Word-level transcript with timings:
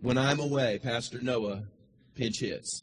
when 0.00 0.18
I'm 0.18 0.40
away, 0.40 0.78
Pastor 0.82 1.20
Noah 1.20 1.64
pinch 2.14 2.40
hits. 2.40 2.82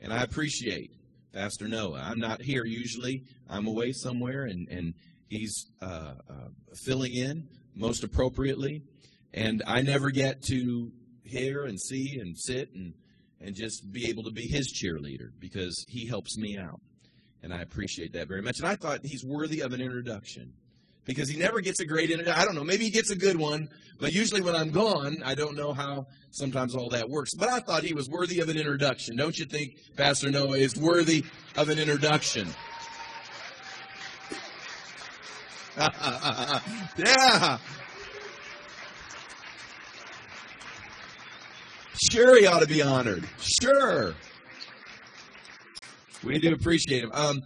And 0.00 0.12
I 0.12 0.22
appreciate 0.22 0.90
Pastor 1.32 1.68
Noah. 1.68 2.02
I'm 2.04 2.18
not 2.18 2.42
here 2.42 2.64
usually. 2.64 3.24
I'm 3.48 3.66
away 3.66 3.92
somewhere, 3.92 4.44
and, 4.44 4.68
and 4.68 4.94
he's 5.28 5.66
uh, 5.80 6.14
uh, 6.28 6.48
filling 6.84 7.14
in 7.14 7.48
most 7.74 8.04
appropriately. 8.04 8.82
And 9.34 9.62
I 9.66 9.82
never 9.82 10.10
get 10.10 10.42
to 10.44 10.90
hear 11.22 11.64
and 11.64 11.80
see 11.80 12.18
and 12.20 12.36
sit 12.38 12.72
and, 12.74 12.94
and 13.40 13.54
just 13.54 13.90
be 13.92 14.08
able 14.08 14.24
to 14.24 14.30
be 14.30 14.46
his 14.46 14.72
cheerleader 14.72 15.30
because 15.38 15.84
he 15.88 16.06
helps 16.06 16.38
me 16.38 16.56
out. 16.58 16.80
And 17.42 17.52
I 17.52 17.60
appreciate 17.60 18.12
that 18.14 18.28
very 18.28 18.42
much. 18.42 18.58
And 18.58 18.66
I 18.66 18.76
thought 18.76 19.00
he's 19.04 19.24
worthy 19.24 19.60
of 19.60 19.72
an 19.72 19.80
introduction 19.80 20.52
because 21.06 21.28
he 21.28 21.38
never 21.38 21.60
gets 21.60 21.80
a 21.80 21.86
great 21.86 22.10
introduction. 22.10 22.40
I 22.40 22.44
don't 22.44 22.54
know. 22.54 22.64
Maybe 22.64 22.84
he 22.84 22.90
gets 22.90 23.10
a 23.10 23.16
good 23.16 23.36
one, 23.36 23.68
but 23.98 24.12
usually 24.12 24.42
when 24.42 24.54
I'm 24.54 24.70
gone, 24.70 25.22
I 25.24 25.34
don't 25.34 25.56
know 25.56 25.72
how 25.72 26.06
sometimes 26.32 26.74
all 26.74 26.90
that 26.90 27.08
works. 27.08 27.32
But 27.34 27.48
I 27.48 27.60
thought 27.60 27.82
he 27.84 27.94
was 27.94 28.10
worthy 28.10 28.40
of 28.40 28.48
an 28.48 28.58
introduction. 28.58 29.16
Don't 29.16 29.38
you 29.38 29.46
think 29.46 29.76
Pastor 29.96 30.30
Noah 30.30 30.58
is 30.58 30.76
worthy 30.76 31.24
of 31.56 31.68
an 31.68 31.78
introduction? 31.78 32.48
yeah. 36.98 37.58
Sure, 42.10 42.38
he 42.38 42.46
ought 42.46 42.60
to 42.60 42.66
be 42.66 42.82
honored. 42.82 43.24
Sure. 43.62 44.14
We 46.24 46.38
do 46.38 46.52
appreciate 46.52 47.04
him. 47.04 47.10
Um, 47.12 47.42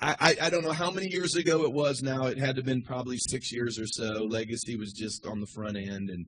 I, 0.00 0.36
I, 0.42 0.50
don't 0.50 0.64
know 0.64 0.72
how 0.72 0.90
many 0.90 1.08
years 1.08 1.36
ago 1.36 1.62
it 1.62 1.72
was 1.72 2.02
now. 2.02 2.26
It 2.26 2.38
had 2.38 2.56
to 2.56 2.60
have 2.60 2.66
been 2.66 2.82
probably 2.82 3.16
six 3.18 3.52
years 3.52 3.78
or 3.78 3.86
so. 3.86 4.24
Legacy 4.24 4.76
was 4.76 4.92
just 4.92 5.26
on 5.26 5.40
the 5.40 5.46
front 5.46 5.76
end, 5.76 6.10
and 6.10 6.26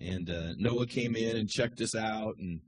and 0.00 0.30
uh, 0.30 0.52
Noah 0.56 0.86
came 0.86 1.16
in 1.16 1.36
and 1.36 1.48
checked 1.48 1.80
us 1.80 1.94
out 1.96 2.36
and 2.38 2.60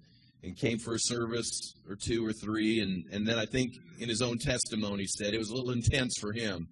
and 0.42 0.56
came 0.56 0.78
for 0.78 0.95
a 0.95 0.98
service 0.98 1.74
or 1.88 1.96
two 1.96 2.26
or 2.26 2.32
three, 2.32 2.80
and 2.80 3.04
and 3.12 3.26
then 3.26 3.38
I 3.38 3.46
think 3.46 3.74
in 3.98 4.09
his 4.09 4.23
own 4.23 4.38
testimony 4.38 5.06
said 5.06 5.34
it 5.34 5.38
was 5.38 5.51
a 5.51 5.54
little 5.54 5.71
intense 5.71 6.15
for 6.21 6.32
him, 6.32 6.68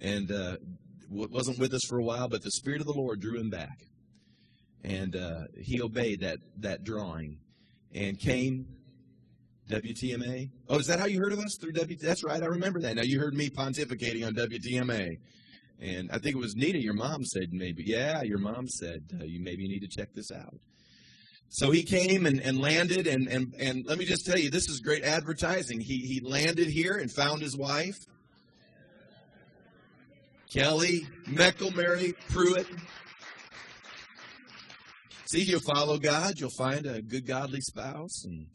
and 0.00 0.30
uh, 0.30 0.56
wasn't 1.10 1.58
with 1.58 1.72
us 1.74 1.82
for 1.88 1.98
a 1.98 2.04
while, 2.04 2.28
but 2.28 2.42
the 2.42 2.50
Spirit 2.50 2.80
of 2.80 2.86
the 2.86 2.92
Lord 2.92 3.20
drew 3.20 3.38
him 3.38 3.50
back, 3.50 3.86
and 4.84 5.16
uh, 5.16 5.44
he 5.60 5.80
obeyed 5.80 6.20
that 6.20 6.38
that 6.58 6.84
drawing, 6.84 7.38
and 7.94 8.18
came 8.18 8.66
WTMA. 9.68 10.50
Oh, 10.68 10.78
is 10.78 10.86
that 10.86 10.98
how 10.98 11.06
you 11.06 11.18
heard 11.20 11.32
of 11.32 11.38
us 11.38 11.56
through 11.60 11.72
WTMA? 11.72 12.00
That's 12.00 12.24
right. 12.24 12.42
I 12.42 12.46
remember 12.46 12.80
that. 12.80 12.96
Now 12.96 13.02
you 13.02 13.20
heard 13.20 13.34
me 13.34 13.48
pontificating 13.48 14.26
on 14.26 14.34
WTMA, 14.34 15.18
and 15.80 16.10
I 16.10 16.18
think 16.18 16.36
it 16.36 16.38
was 16.38 16.54
Nita. 16.56 16.78
Your 16.78 16.94
mom 16.94 17.24
said 17.24 17.52
maybe. 17.52 17.84
Yeah, 17.86 18.22
your 18.22 18.38
mom 18.38 18.68
said 18.68 19.02
uh, 19.20 19.24
you 19.24 19.40
maybe 19.40 19.68
need 19.68 19.80
to 19.80 19.88
check 19.88 20.12
this 20.14 20.30
out. 20.30 20.54
So 21.54 21.70
he 21.70 21.82
came 21.82 22.24
and, 22.24 22.40
and 22.40 22.58
landed, 22.58 23.06
and, 23.06 23.28
and, 23.28 23.54
and 23.58 23.84
let 23.84 23.98
me 23.98 24.06
just 24.06 24.24
tell 24.24 24.38
you, 24.38 24.50
this 24.50 24.70
is 24.70 24.80
great 24.80 25.04
advertising. 25.04 25.80
He, 25.80 25.98
he 25.98 26.20
landed 26.24 26.66
here 26.66 26.96
and 26.96 27.12
found 27.12 27.42
his 27.42 27.58
wife, 27.58 27.98
Kelly 30.50 31.06
McElmary 31.26 32.14
Pruitt. 32.30 32.66
See, 35.26 35.42
you'll 35.42 35.60
follow 35.60 35.98
God, 35.98 36.40
you'll 36.40 36.48
find 36.56 36.86
a 36.86 37.02
good, 37.02 37.26
godly 37.26 37.60
spouse, 37.60 38.24
and 38.24 38.46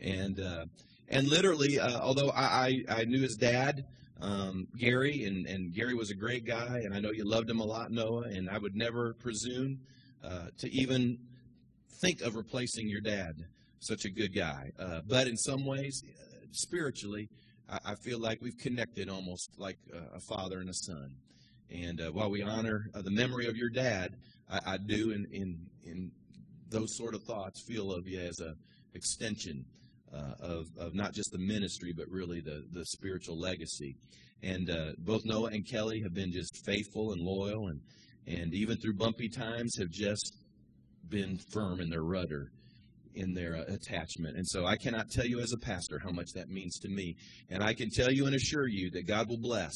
and 0.00 0.40
uh, 0.40 0.64
and 1.10 1.26
literally, 1.26 1.78
uh, 1.78 1.98
although 2.00 2.30
I, 2.30 2.84
I, 2.88 3.00
I 3.00 3.04
knew 3.04 3.20
his 3.20 3.34
dad, 3.34 3.84
um, 4.20 4.68
Gary, 4.76 5.24
and, 5.24 5.46
and 5.46 5.74
Gary 5.74 5.94
was 5.94 6.10
a 6.10 6.14
great 6.14 6.44
guy, 6.44 6.82
and 6.84 6.94
I 6.94 7.00
know 7.00 7.10
you 7.10 7.24
loved 7.24 7.50
him 7.50 7.58
a 7.58 7.64
lot, 7.64 7.90
Noah, 7.90 8.28
and 8.28 8.48
I 8.48 8.58
would 8.58 8.76
never 8.76 9.14
presume 9.14 9.80
uh, 10.22 10.48
to 10.58 10.72
even 10.72 11.18
think 12.00 12.20
of 12.20 12.36
replacing 12.36 12.88
your 12.88 13.00
dad, 13.00 13.34
such 13.80 14.04
a 14.04 14.10
good 14.10 14.34
guy. 14.34 14.70
Uh, 14.78 15.00
but 15.08 15.26
in 15.26 15.36
some 15.36 15.66
ways, 15.66 16.02
uh, 16.06 16.46
spiritually, 16.52 17.28
I, 17.68 17.78
I, 17.86 17.94
feel 17.96 18.20
like 18.20 18.40
we've 18.40 18.58
connected 18.58 19.08
almost 19.08 19.50
like 19.58 19.78
a 19.92 20.20
father 20.28 20.60
and 20.60 20.68
a 20.70 20.74
son. 20.74 21.10
And 21.70 22.00
uh, 22.00 22.10
while 22.10 22.30
we 22.30 22.42
honor 22.42 22.86
the 22.94 23.10
memory 23.10 23.46
of 23.46 23.56
your 23.56 23.70
dad, 23.70 24.16
I, 24.50 24.74
I 24.74 24.76
do, 24.76 25.10
in, 25.10 25.26
in, 25.32 25.66
in 25.84 26.10
those 26.68 26.96
sort 26.96 27.14
of 27.14 27.22
thoughts, 27.24 27.62
feel 27.66 27.92
of 27.92 28.06
you 28.06 28.20
as 28.20 28.38
a 28.40 28.54
extension 28.94 29.64
uh, 30.14 30.34
of, 30.40 30.66
of 30.78 30.94
not 30.94 31.12
just 31.12 31.30
the 31.32 31.38
ministry, 31.38 31.92
but 31.96 32.08
really 32.08 32.40
the, 32.40 32.64
the 32.72 32.84
spiritual 32.86 33.38
legacy. 33.38 33.96
And 34.42 34.70
uh, 34.70 34.92
both 34.98 35.24
Noah 35.24 35.50
and 35.50 35.66
Kelly 35.68 36.00
have 36.02 36.14
been 36.14 36.32
just 36.32 36.64
faithful 36.64 37.12
and 37.12 37.20
loyal, 37.20 37.68
and, 37.68 37.80
and 38.26 38.54
even 38.54 38.78
through 38.78 38.94
bumpy 38.94 39.28
times, 39.28 39.76
have 39.78 39.90
just 39.90 40.36
been 41.08 41.38
firm 41.52 41.80
in 41.80 41.90
their 41.90 42.02
rudder 42.02 42.50
in 43.14 43.34
their 43.34 43.56
uh, 43.56 43.64
attachment. 43.72 44.36
And 44.36 44.46
so 44.46 44.66
I 44.66 44.76
cannot 44.76 45.10
tell 45.10 45.26
you 45.26 45.40
as 45.40 45.52
a 45.52 45.58
pastor 45.58 45.98
how 45.98 46.10
much 46.10 46.32
that 46.34 46.48
means 46.48 46.78
to 46.80 46.88
me. 46.88 47.16
And 47.48 47.62
I 47.62 47.74
can 47.74 47.90
tell 47.90 48.10
you 48.10 48.26
and 48.26 48.34
assure 48.34 48.68
you 48.68 48.90
that 48.92 49.06
God 49.06 49.28
will 49.28 49.40
bless 49.40 49.74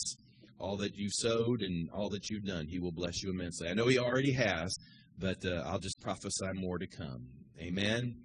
all 0.58 0.76
that 0.78 0.94
you've 0.94 1.12
sowed 1.12 1.62
and 1.62 1.90
all 1.90 2.08
that 2.10 2.30
you've 2.30 2.44
done. 2.44 2.66
He 2.66 2.78
will 2.78 2.92
bless 2.92 3.22
you 3.22 3.30
immensely. 3.30 3.68
I 3.68 3.74
know 3.74 3.88
He 3.88 3.98
already 3.98 4.32
has, 4.32 4.74
but 5.18 5.44
uh, 5.44 5.64
I'll 5.66 5.80
just 5.80 6.00
prophesy 6.00 6.52
more 6.54 6.78
to 6.78 6.86
come. 6.86 7.26
Amen. 7.60 8.16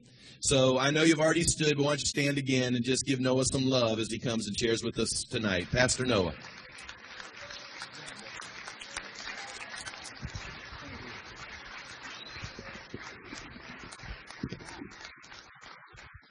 So 0.42 0.78
I 0.78 0.90
know 0.90 1.04
you've 1.04 1.20
already 1.20 1.44
stood, 1.44 1.78
but 1.78 1.84
why 1.84 1.90
don't 1.92 2.00
you 2.00 2.06
stand 2.06 2.38
again 2.38 2.76
and 2.76 2.84
just 2.84 3.06
give 3.06 3.20
Noah 3.20 3.44
some 3.52 3.66
love 3.66 4.00
as 4.00 4.10
he 4.10 4.18
comes 4.18 4.48
and 4.48 4.58
shares 4.58 4.84
with 4.84 4.98
us 4.98 5.26
tonight. 5.30 5.68
Pastor 5.72 6.06
Noah. 6.06 6.34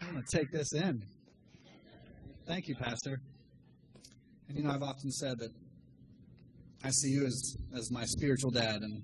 I'm 0.01 0.13
going 0.13 0.25
to 0.25 0.37
take 0.37 0.51
this 0.51 0.73
in. 0.73 1.05
Thank 2.47 2.67
you, 2.67 2.77
Pastor. 2.77 3.21
And 4.49 4.57
you 4.57 4.65
know, 4.65 4.71
I've 4.71 4.83
often 4.83 5.11
said 5.11 5.39
that 5.41 5.51
I 6.83 6.91
see 6.91 7.11
you 7.11 7.27
as, 7.27 7.57
as 7.77 7.91
my 7.91 8.07
spiritual 8.07 8.51
dad, 8.51 8.81
and 8.81 9.03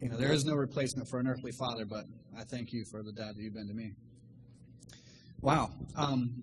you 0.00 0.08
know, 0.10 0.16
there 0.16 0.32
is 0.32 0.44
no 0.44 0.54
replacement 0.54 1.08
for 1.08 1.18
an 1.18 1.26
earthly 1.26 1.52
father, 1.52 1.84
but 1.84 2.04
I 2.36 2.44
thank 2.44 2.72
you 2.72 2.84
for 2.90 3.02
the 3.02 3.12
dad 3.12 3.36
that 3.36 3.42
you've 3.42 3.54
been 3.54 3.68
to 3.68 3.74
me. 3.74 3.92
Wow. 5.40 5.70
Um, 5.96 6.42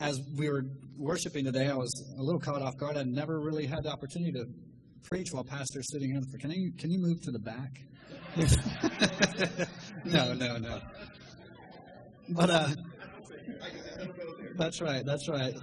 as 0.00 0.20
we 0.36 0.48
were 0.48 0.64
worshiping 0.96 1.44
today, 1.44 1.66
I 1.68 1.74
was 1.74 1.92
a 2.16 2.22
little 2.22 2.40
caught 2.40 2.62
off 2.62 2.76
guard. 2.76 2.96
I'd 2.96 3.08
never 3.08 3.40
really 3.40 3.66
had 3.66 3.82
the 3.82 3.90
opportunity 3.90 4.32
to 4.32 4.46
preach 5.02 5.32
while 5.32 5.42
pastor's 5.42 5.90
sitting 5.90 6.12
here. 6.12 6.20
Can 6.38 6.50
you 6.50 6.72
can 6.72 6.90
you 6.90 6.98
move 6.98 7.20
to 7.22 7.32
the 7.32 7.38
back? 7.38 7.80
no, 10.04 10.34
no, 10.34 10.58
no. 10.58 10.80
But 12.28 12.50
uh, 12.50 12.68
that's 14.56 14.80
right. 14.80 15.04
That's 15.04 15.28
right. 15.28 15.54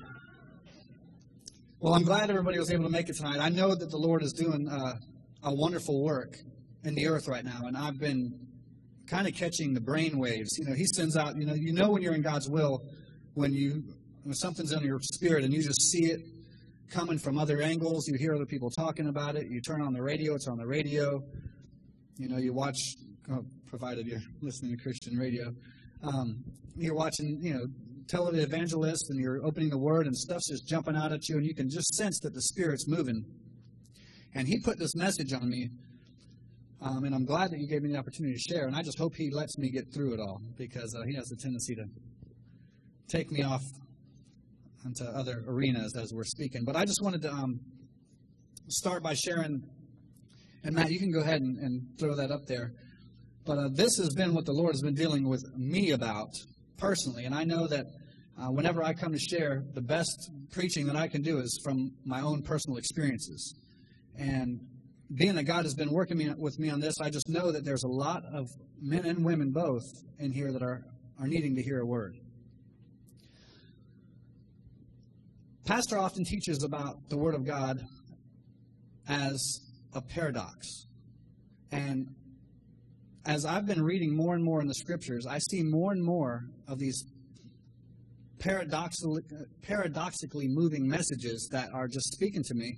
Well, 1.79 1.93
I'm 1.93 2.03
glad 2.03 2.29
everybody 2.29 2.57
was 2.59 2.71
able 2.71 2.85
to 2.85 2.89
make 2.89 3.07
it 3.07 3.15
tonight. 3.15 3.39
I 3.39 3.49
know 3.49 3.75
that 3.75 3.89
the 3.89 3.97
Lord 3.97 4.23
is 4.23 4.33
doing 4.33 4.67
uh, 4.67 4.95
a 5.43 5.53
wonderful 5.53 6.03
work 6.03 6.35
in 6.85 6.95
the 6.95 7.07
earth 7.07 7.27
right 7.27 7.43
now, 7.43 7.61
and 7.65 7.75
I've 7.75 7.99
been 7.99 8.39
kind 9.07 9.27
of 9.27 9.35
catching 9.35 9.73
the 9.73 9.81
brain 9.81 10.17
waves. 10.17 10.57
You 10.57 10.65
know, 10.65 10.73
he 10.73 10.85
sends 10.85 11.17
out, 11.17 11.35
you 11.35 11.45
know, 11.45 11.53
you 11.53 11.73
know 11.73 11.91
when 11.91 12.01
you're 12.01 12.15
in 12.15 12.21
God's 12.21 12.49
will 12.49 12.81
when 13.35 13.53
you 13.53 13.83
when 14.23 14.33
something's 14.33 14.71
in 14.71 14.83
your 14.83 14.99
spirit 15.01 15.43
and 15.43 15.53
you 15.53 15.61
just 15.61 15.79
see 15.91 16.05
it 16.05 16.21
coming 16.89 17.19
from 17.19 17.37
other 17.37 17.61
angles, 17.61 18.07
you 18.07 18.17
hear 18.17 18.33
other 18.33 18.45
people 18.45 18.71
talking 18.71 19.07
about 19.07 19.35
it, 19.35 19.47
you 19.51 19.61
turn 19.61 19.81
on 19.81 19.93
the 19.93 20.01
radio, 20.01 20.33
it's 20.33 20.47
on 20.47 20.57
the 20.57 20.65
radio. 20.65 21.21
You 22.17 22.29
know, 22.29 22.37
you 22.37 22.53
watch 22.53 22.77
oh, 23.31 23.45
provided 23.67 24.07
you're 24.07 24.21
listening 24.41 24.75
to 24.75 24.81
Christian 24.81 25.17
radio. 25.17 25.53
Um, 26.01 26.43
you're 26.75 26.95
watching, 26.95 27.39
you 27.41 27.53
know, 27.53 27.65
television 28.07 28.45
evangelists 28.45 29.09
and 29.09 29.19
you're 29.19 29.45
opening 29.45 29.69
the 29.69 29.77
word 29.77 30.07
and 30.07 30.15
stuff's 30.15 30.49
just 30.49 30.67
jumping 30.67 30.95
out 30.95 31.11
at 31.11 31.27
you 31.29 31.37
and 31.37 31.45
you 31.45 31.53
can 31.53 31.69
just 31.69 31.93
sense 31.95 32.19
that 32.21 32.33
the 32.33 32.41
spirit's 32.41 32.87
moving. 32.87 33.23
And 34.33 34.47
he 34.47 34.59
put 34.59 34.79
this 34.79 34.95
message 34.95 35.33
on 35.33 35.49
me 35.49 35.69
um, 36.85 37.03
and 37.03 37.15
I'm 37.15 37.25
glad 37.25 37.49
that 37.49 37.59
you 37.59 37.67
gave 37.67 37.81
me 37.81 37.91
the 37.91 37.97
opportunity 37.97 38.35
to 38.35 38.39
share. 38.39 38.67
And 38.67 38.75
I 38.75 38.83
just 38.83 38.99
hope 38.99 39.15
he 39.15 39.31
lets 39.31 39.57
me 39.57 39.71
get 39.71 39.91
through 39.91 40.13
it 40.13 40.19
all 40.19 40.39
because 40.55 40.95
uh, 40.95 41.03
he 41.07 41.15
has 41.15 41.31
a 41.31 41.35
tendency 41.35 41.73
to 41.73 41.85
take 43.07 43.31
me 43.31 43.41
off 43.41 43.63
into 44.85 45.03
other 45.03 45.43
arenas 45.47 45.95
as 45.99 46.13
we're 46.13 46.23
speaking. 46.23 46.63
But 46.63 46.75
I 46.75 46.85
just 46.85 47.01
wanted 47.01 47.23
to 47.23 47.31
um, 47.31 47.59
start 48.67 49.01
by 49.01 49.15
sharing. 49.15 49.63
And 50.63 50.75
Matt, 50.75 50.91
you 50.91 50.99
can 50.99 51.11
go 51.11 51.21
ahead 51.21 51.41
and, 51.41 51.57
and 51.57 51.81
throw 51.99 52.15
that 52.15 52.29
up 52.29 52.45
there. 52.45 52.73
But 53.47 53.57
uh, 53.57 53.69
this 53.73 53.97
has 53.97 54.13
been 54.13 54.35
what 54.35 54.45
the 54.45 54.53
Lord 54.53 54.73
has 54.73 54.81
been 54.83 54.93
dealing 54.93 55.27
with 55.27 55.43
me 55.57 55.91
about 55.91 56.29
personally. 56.77 57.25
And 57.25 57.33
I 57.33 57.45
know 57.45 57.65
that 57.65 57.87
uh, 58.39 58.51
whenever 58.51 58.83
I 58.83 58.93
come 58.93 59.11
to 59.11 59.19
share, 59.19 59.63
the 59.73 59.81
best 59.81 60.29
preaching 60.51 60.85
that 60.85 60.95
I 60.95 61.07
can 61.07 61.23
do 61.23 61.39
is 61.39 61.59
from 61.63 61.93
my 62.05 62.21
own 62.21 62.43
personal 62.43 62.77
experiences. 62.77 63.55
And 64.19 64.59
being 65.13 65.35
that 65.35 65.43
God 65.43 65.65
has 65.65 65.75
been 65.75 65.91
working 65.91 66.17
me, 66.17 66.33
with 66.37 66.57
me 66.59 66.69
on 66.69 66.79
this, 66.79 66.95
I 66.99 67.09
just 67.09 67.29
know 67.29 67.51
that 67.51 67.63
there's 67.63 67.83
a 67.83 67.87
lot 67.87 68.23
of 68.33 68.47
men 68.81 69.05
and 69.05 69.23
women 69.23 69.51
both 69.51 69.83
in 70.19 70.31
here 70.31 70.51
that 70.51 70.63
are, 70.63 70.83
are 71.19 71.27
needing 71.27 71.55
to 71.55 71.61
hear 71.61 71.79
a 71.79 71.85
word. 71.85 72.15
Pastor 75.65 75.97
often 75.97 76.23
teaches 76.23 76.63
about 76.63 77.09
the 77.09 77.17
Word 77.17 77.33
of 77.33 77.43
God 77.43 77.81
as 79.07 79.61
a 79.93 80.01
paradox. 80.01 80.85
And 81.71 82.07
as 83.25 83.45
I've 83.45 83.65
been 83.65 83.81
reading 83.81 84.15
more 84.15 84.35
and 84.35 84.43
more 84.43 84.61
in 84.61 84.67
the 84.67 84.75
scriptures, 84.75 85.25
I 85.25 85.39
see 85.39 85.63
more 85.63 85.91
and 85.91 86.03
more 86.03 86.43
of 86.67 86.77
these 86.77 87.03
paradoxically, 88.37 89.23
paradoxically 89.63 90.47
moving 90.47 90.87
messages 90.87 91.49
that 91.51 91.69
are 91.73 91.87
just 91.87 92.13
speaking 92.13 92.43
to 92.43 92.53
me. 92.53 92.77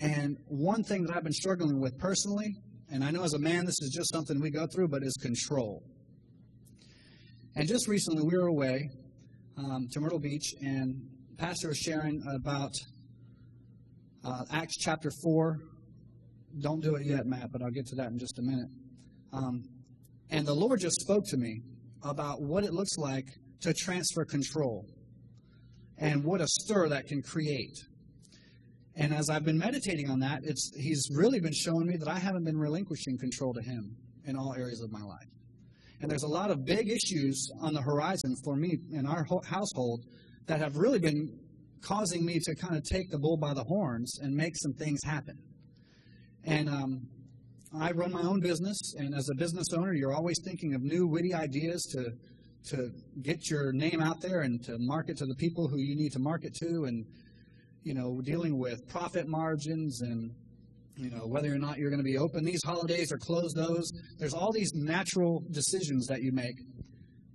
And 0.00 0.36
one 0.46 0.82
thing 0.82 1.04
that 1.04 1.16
I've 1.16 1.24
been 1.24 1.32
struggling 1.32 1.80
with 1.80 1.98
personally, 1.98 2.54
and 2.90 3.02
I 3.02 3.10
know 3.10 3.22
as 3.22 3.34
a 3.34 3.38
man 3.38 3.64
this 3.64 3.80
is 3.80 3.92
just 3.94 4.12
something 4.12 4.40
we 4.40 4.50
go 4.50 4.66
through, 4.66 4.88
but 4.88 5.02
is 5.02 5.16
control. 5.22 5.82
And 7.54 7.66
just 7.66 7.88
recently 7.88 8.22
we 8.22 8.36
were 8.36 8.48
away 8.48 8.90
um, 9.56 9.88
to 9.92 10.00
Myrtle 10.00 10.18
Beach, 10.18 10.52
and 10.60 11.00
Pastor 11.38 11.68
was 11.68 11.78
sharing 11.78 12.22
about 12.34 12.72
uh, 14.24 14.44
Acts 14.52 14.76
chapter 14.76 15.10
4. 15.22 15.58
Don't 16.60 16.82
do 16.82 16.96
it 16.96 17.06
yet, 17.06 17.26
Matt, 17.26 17.52
but 17.52 17.62
I'll 17.62 17.70
get 17.70 17.86
to 17.86 17.96
that 17.96 18.08
in 18.08 18.18
just 18.18 18.38
a 18.38 18.42
minute. 18.42 18.68
Um, 19.32 19.62
and 20.30 20.46
the 20.46 20.54
Lord 20.54 20.80
just 20.80 21.00
spoke 21.00 21.24
to 21.28 21.36
me 21.36 21.62
about 22.02 22.42
what 22.42 22.64
it 22.64 22.72
looks 22.72 22.96
like 22.98 23.26
to 23.60 23.72
transfer 23.72 24.24
control 24.24 24.86
and 25.98 26.22
what 26.24 26.40
a 26.40 26.46
stir 26.46 26.88
that 26.90 27.06
can 27.06 27.22
create. 27.22 27.78
And 28.96 29.12
as 29.12 29.28
I've 29.28 29.44
been 29.44 29.58
meditating 29.58 30.08
on 30.10 30.20
that, 30.20 30.40
it's, 30.42 30.72
he's 30.74 31.08
really 31.12 31.38
been 31.38 31.52
showing 31.52 31.86
me 31.86 31.96
that 31.98 32.08
I 32.08 32.18
haven't 32.18 32.44
been 32.44 32.58
relinquishing 32.58 33.18
control 33.18 33.52
to 33.52 33.60
him 33.60 33.94
in 34.24 34.36
all 34.36 34.54
areas 34.54 34.80
of 34.80 34.90
my 34.90 35.02
life. 35.02 35.28
And 36.00 36.10
there's 36.10 36.22
a 36.22 36.28
lot 36.28 36.50
of 36.50 36.64
big 36.64 36.88
issues 36.88 37.50
on 37.60 37.74
the 37.74 37.80
horizon 37.80 38.34
for 38.44 38.56
me 38.56 38.78
and 38.94 39.06
our 39.06 39.26
household 39.44 40.04
that 40.46 40.60
have 40.60 40.76
really 40.76 40.98
been 40.98 41.38
causing 41.82 42.24
me 42.24 42.38
to 42.42 42.54
kind 42.54 42.76
of 42.76 42.84
take 42.84 43.10
the 43.10 43.18
bull 43.18 43.36
by 43.36 43.54
the 43.54 43.64
horns 43.64 44.18
and 44.20 44.34
make 44.34 44.56
some 44.56 44.72
things 44.72 45.00
happen. 45.04 45.38
And 46.44 46.68
um, 46.68 47.06
I 47.78 47.92
run 47.92 48.12
my 48.12 48.22
own 48.22 48.40
business, 48.40 48.94
and 48.98 49.14
as 49.14 49.28
a 49.28 49.34
business 49.34 49.66
owner, 49.76 49.92
you're 49.92 50.14
always 50.14 50.38
thinking 50.44 50.74
of 50.74 50.82
new 50.82 51.06
witty 51.06 51.34
ideas 51.34 51.82
to 51.92 52.12
to 52.70 52.90
get 53.22 53.48
your 53.48 53.72
name 53.72 54.00
out 54.00 54.20
there 54.20 54.40
and 54.40 54.60
to 54.64 54.76
market 54.80 55.16
to 55.16 55.24
the 55.24 55.36
people 55.36 55.68
who 55.68 55.78
you 55.78 55.94
need 55.94 56.10
to 56.10 56.18
market 56.18 56.52
to, 56.52 56.86
and 56.86 57.06
you 57.86 57.94
know, 57.94 58.20
dealing 58.20 58.58
with 58.58 58.88
profit 58.88 59.28
margins 59.28 60.00
and 60.00 60.32
you 60.96 61.08
know 61.08 61.24
whether 61.28 61.54
or 61.54 61.58
not 61.58 61.78
you're 61.78 61.88
going 61.88 62.02
to 62.02 62.04
be 62.04 62.18
open 62.18 62.44
these 62.44 62.60
holidays 62.64 63.12
or 63.12 63.16
close 63.16 63.52
those. 63.52 63.92
There's 64.18 64.34
all 64.34 64.50
these 64.50 64.74
natural 64.74 65.44
decisions 65.52 66.08
that 66.08 66.20
you 66.20 66.32
make, 66.32 66.56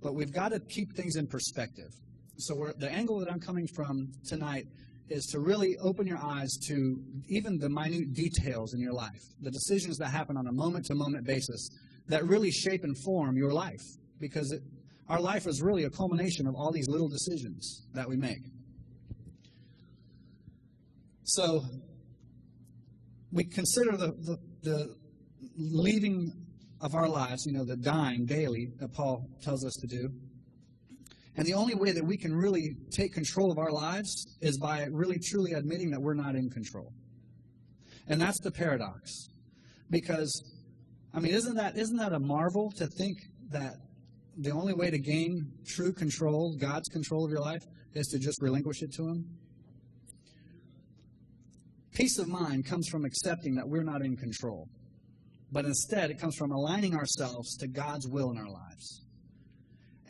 but 0.02 0.14
we've 0.14 0.30
got 0.32 0.50
to 0.50 0.60
keep 0.60 0.94
things 0.94 1.16
in 1.16 1.26
perspective. 1.26 1.88
So 2.36 2.70
the 2.76 2.90
angle 2.90 3.18
that 3.20 3.32
I'm 3.32 3.40
coming 3.40 3.66
from 3.74 4.12
tonight 4.26 4.66
is 5.08 5.24
to 5.32 5.40
really 5.40 5.78
open 5.80 6.06
your 6.06 6.22
eyes 6.22 6.50
to 6.68 7.02
even 7.28 7.56
the 7.56 7.70
minute 7.70 8.12
details 8.12 8.74
in 8.74 8.80
your 8.80 8.92
life, 8.92 9.22
the 9.40 9.50
decisions 9.50 9.96
that 9.98 10.08
happen 10.08 10.36
on 10.36 10.48
a 10.48 10.52
moment 10.52 10.84
to 10.86 10.94
moment 10.94 11.26
basis 11.26 11.66
that 12.08 12.26
really 12.26 12.50
shape 12.50 12.84
and 12.84 12.94
form 13.04 13.38
your 13.38 13.52
life. 13.54 13.82
Because 14.20 14.52
it, 14.52 14.60
our 15.08 15.20
life 15.20 15.46
is 15.46 15.62
really 15.62 15.84
a 15.84 15.90
culmination 15.90 16.46
of 16.46 16.54
all 16.54 16.72
these 16.72 16.88
little 16.88 17.08
decisions 17.08 17.86
that 17.94 18.06
we 18.06 18.16
make. 18.16 18.42
So 21.34 21.64
we 23.32 23.44
consider 23.44 23.96
the, 23.96 24.08
the, 24.08 24.38
the 24.62 24.96
leaving 25.56 26.30
of 26.82 26.94
our 26.94 27.08
lives, 27.08 27.46
you 27.46 27.54
know, 27.54 27.64
the 27.64 27.76
dying 27.76 28.26
daily 28.26 28.68
that 28.80 28.92
Paul 28.92 29.26
tells 29.40 29.64
us 29.64 29.72
to 29.80 29.86
do. 29.86 30.10
And 31.34 31.46
the 31.46 31.54
only 31.54 31.74
way 31.74 31.92
that 31.92 32.04
we 32.04 32.18
can 32.18 32.36
really 32.36 32.76
take 32.90 33.14
control 33.14 33.50
of 33.50 33.56
our 33.56 33.72
lives 33.72 34.26
is 34.42 34.58
by 34.58 34.84
really 34.92 35.18
truly 35.18 35.52
admitting 35.52 35.90
that 35.92 36.02
we're 36.02 36.12
not 36.12 36.34
in 36.34 36.50
control. 36.50 36.92
And 38.08 38.20
that's 38.20 38.40
the 38.40 38.50
paradox. 38.50 39.30
Because 39.88 40.30
I 41.14 41.20
mean, 41.20 41.32
isn't 41.32 41.54
that 41.56 41.78
isn't 41.78 41.96
that 41.96 42.12
a 42.12 42.20
marvel 42.20 42.70
to 42.72 42.86
think 42.86 43.16
that 43.48 43.76
the 44.36 44.50
only 44.50 44.74
way 44.74 44.90
to 44.90 44.98
gain 44.98 45.50
true 45.66 45.94
control, 45.94 46.58
God's 46.58 46.90
control 46.90 47.24
of 47.24 47.30
your 47.30 47.40
life, 47.40 47.62
is 47.94 48.08
to 48.08 48.18
just 48.18 48.42
relinquish 48.42 48.82
it 48.82 48.92
to 48.96 49.08
him? 49.08 49.24
Peace 51.94 52.18
of 52.18 52.28
mind 52.28 52.66
comes 52.66 52.88
from 52.88 53.04
accepting 53.04 53.54
that 53.56 53.68
we're 53.68 53.82
not 53.82 54.02
in 54.02 54.16
control. 54.16 54.68
But 55.50 55.66
instead, 55.66 56.10
it 56.10 56.18
comes 56.18 56.34
from 56.36 56.50
aligning 56.50 56.94
ourselves 56.94 57.56
to 57.58 57.68
God's 57.68 58.08
will 58.08 58.30
in 58.30 58.38
our 58.38 58.48
lives. 58.48 59.02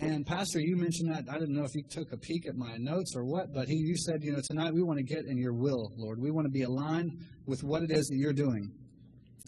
And 0.01 0.25
Pastor, 0.25 0.61
you 0.61 0.77
mentioned 0.77 1.13
that. 1.13 1.25
I 1.29 1.39
didn't 1.39 1.55
know 1.55 1.65
if 1.65 1.75
you 1.75 1.83
took 1.83 2.13
a 2.13 2.17
peek 2.17 2.47
at 2.49 2.57
my 2.57 2.77
notes 2.77 3.15
or 3.17 3.25
what, 3.25 3.53
but 3.53 3.69
he, 3.69 3.75
you 3.75 3.97
said, 3.97 4.23
you 4.23 4.33
know, 4.33 4.41
tonight 4.45 4.73
we 4.73 4.83
want 4.83 4.99
to 4.99 5.05
get 5.05 5.27
in 5.27 5.37
your 5.39 5.53
will, 5.53 5.93
Lord. 5.97 6.21
We 6.21 6.31
want 6.31 6.47
to 6.47 6.51
be 6.51 6.63
aligned 6.63 7.19
with 7.47 7.63
what 7.63 7.83
it 7.83 7.91
is 7.91 8.07
that 8.07 8.17
you're 8.17 8.33
doing. 8.33 8.73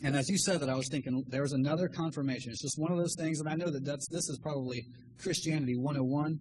And 0.03 0.17
as 0.17 0.29
you 0.29 0.37
said 0.39 0.61
that, 0.61 0.69
I 0.69 0.75
was 0.75 0.89
thinking 0.91 1.25
there 1.29 1.43
was 1.43 1.53
another 1.53 1.89
confirmation. 1.89 2.51
It's 2.51 2.63
just 2.63 2.79
one 2.79 2.93
of 2.93 2.99
those 2.99 3.15
things, 3.19 3.41
and 3.41 3.49
I 3.49 3.55
know 3.55 3.71
that 3.71 3.85
that's, 3.85 4.09
this 4.09 4.29
is 4.29 4.39
probably 4.39 4.85
Christianity 5.21 5.77
101, 5.77 6.39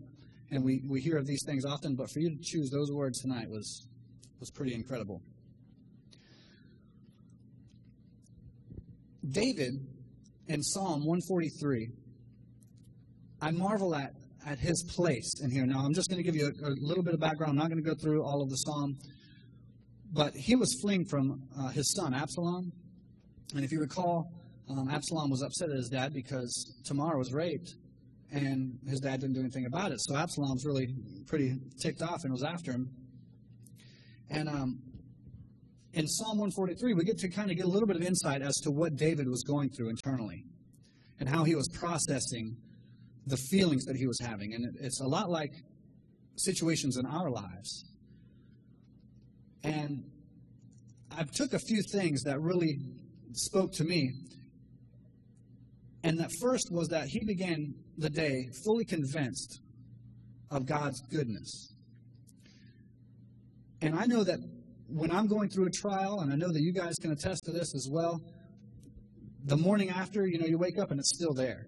and 0.51 0.63
we, 0.63 0.81
we 0.87 1.01
hear 1.01 1.17
of 1.17 1.25
these 1.25 1.43
things 1.45 1.63
often, 1.65 1.95
but 1.95 2.09
for 2.11 2.19
you 2.19 2.29
to 2.29 2.41
choose 2.41 2.69
those 2.71 2.91
words 2.91 3.21
tonight 3.21 3.49
was, 3.49 3.87
was 4.39 4.51
pretty 4.51 4.73
incredible. 4.73 5.21
David 9.29 9.87
in 10.47 10.61
Psalm 10.61 11.05
143 11.05 11.89
I 13.43 13.51
marvel 13.51 13.93
at, 13.93 14.13
at 14.47 14.57
his 14.57 14.81
place 14.95 15.29
in 15.41 15.51
here. 15.51 15.65
Now, 15.65 15.79
I'm 15.79 15.93
just 15.93 16.09
going 16.09 16.17
to 16.17 16.23
give 16.23 16.33
you 16.33 16.53
a, 16.63 16.67
a, 16.67 16.71
little 16.79 17.03
bit 17.03 17.13
of 17.13 17.19
background. 17.19 17.51
I'm 17.51 17.57
not 17.57 17.69
going 17.69 17.83
to 17.83 17.89
go 17.89 17.93
through 17.93 18.23
all 18.23 18.41
of 18.41 18.49
the 18.49 18.55
psalm. 18.55 18.97
But 20.13 20.33
he 20.33 20.55
was 20.55 20.79
fleeing 20.81 21.03
from 21.03 21.43
uh, 21.59 21.67
his 21.67 21.93
son, 21.93 22.13
Absalom. 22.13 22.71
And 23.53 23.65
if 23.65 23.71
you 23.73 23.81
recall, 23.81 24.31
um, 24.69 24.89
Absalom 24.89 25.29
was 25.29 25.43
upset 25.43 25.71
at 25.71 25.75
his 25.75 25.89
dad 25.89 26.13
because 26.13 26.73
Tamar 26.85 27.17
was 27.17 27.33
raped, 27.33 27.75
and 28.31 28.79
his 28.87 29.01
dad 29.01 29.19
didn't 29.19 29.33
do 29.33 29.41
anything 29.41 29.65
about 29.65 29.91
it. 29.91 29.97
So 29.99 30.15
Absalom's 30.15 30.65
really 30.65 30.95
pretty 31.27 31.55
ticked 31.81 32.01
off 32.01 32.23
and 32.23 32.31
was 32.31 32.43
after 32.43 32.71
him. 32.71 32.89
And 34.29 34.47
um, 34.47 34.79
in 35.93 36.07
Psalm 36.07 36.39
143, 36.39 36.95
we 36.95 37.03
get 37.03 37.19
to 37.19 37.29
kind 37.29 37.51
of 37.51 37.57
get 37.57 37.65
a 37.65 37.69
little 37.69 37.87
bit 37.87 37.95
of 37.95 38.01
insight 38.01 38.41
as 38.41 38.55
to 38.63 38.71
what 38.71 38.95
David 38.95 39.27
was 39.27 39.43
going 39.43 39.69
through 39.69 39.89
internally 39.89 40.43
and 41.19 41.29
how 41.29 41.43
he 41.43 41.53
was 41.53 41.69
processing 41.69 42.57
the 43.27 43.37
feelings 43.37 43.85
that 43.85 43.95
he 43.95 44.07
was 44.07 44.19
having. 44.19 44.53
And 44.55 44.75
it's 44.81 45.01
a 45.01 45.07
lot 45.07 45.29
like 45.29 45.53
situations 46.35 46.97
in 46.97 47.05
our 47.05 47.29
lives. 47.29 47.85
And 49.63 50.03
I 51.15 51.25
took 51.35 51.53
a 51.53 51.59
few 51.59 51.81
things 51.91 52.23
that 52.23 52.41
really 52.41 52.79
spoke 53.33 53.71
to 53.73 53.83
me. 53.83 54.13
And 56.03 56.19
that 56.19 56.31
first 56.41 56.69
was 56.71 56.87
that 56.87 57.07
he 57.07 57.23
began 57.23 57.75
the 57.97 58.09
day 58.09 58.49
fully 58.65 58.83
convinced 58.83 59.61
of 60.49 60.65
God's 60.65 60.99
goodness. 61.11 61.71
And 63.81 63.95
I 63.95 64.05
know 64.05 64.23
that 64.23 64.39
when 64.93 65.11
I'm 65.11 65.27
going 65.27 65.49
through 65.49 65.65
a 65.65 65.71
trial, 65.71 66.19
and 66.19 66.31
I 66.31 66.35
know 66.35 66.51
that 66.51 66.61
you 66.61 66.71
guys 66.71 66.95
can 67.01 67.11
attest 67.11 67.45
to 67.45 67.51
this 67.51 67.73
as 67.73 67.87
well, 67.89 68.21
the 69.45 69.57
morning 69.57 69.89
after, 69.89 70.27
you 70.27 70.37
know, 70.37 70.45
you 70.45 70.57
wake 70.57 70.77
up 70.77 70.91
and 70.91 70.99
it's 70.99 71.11
still 71.15 71.33
there. 71.33 71.65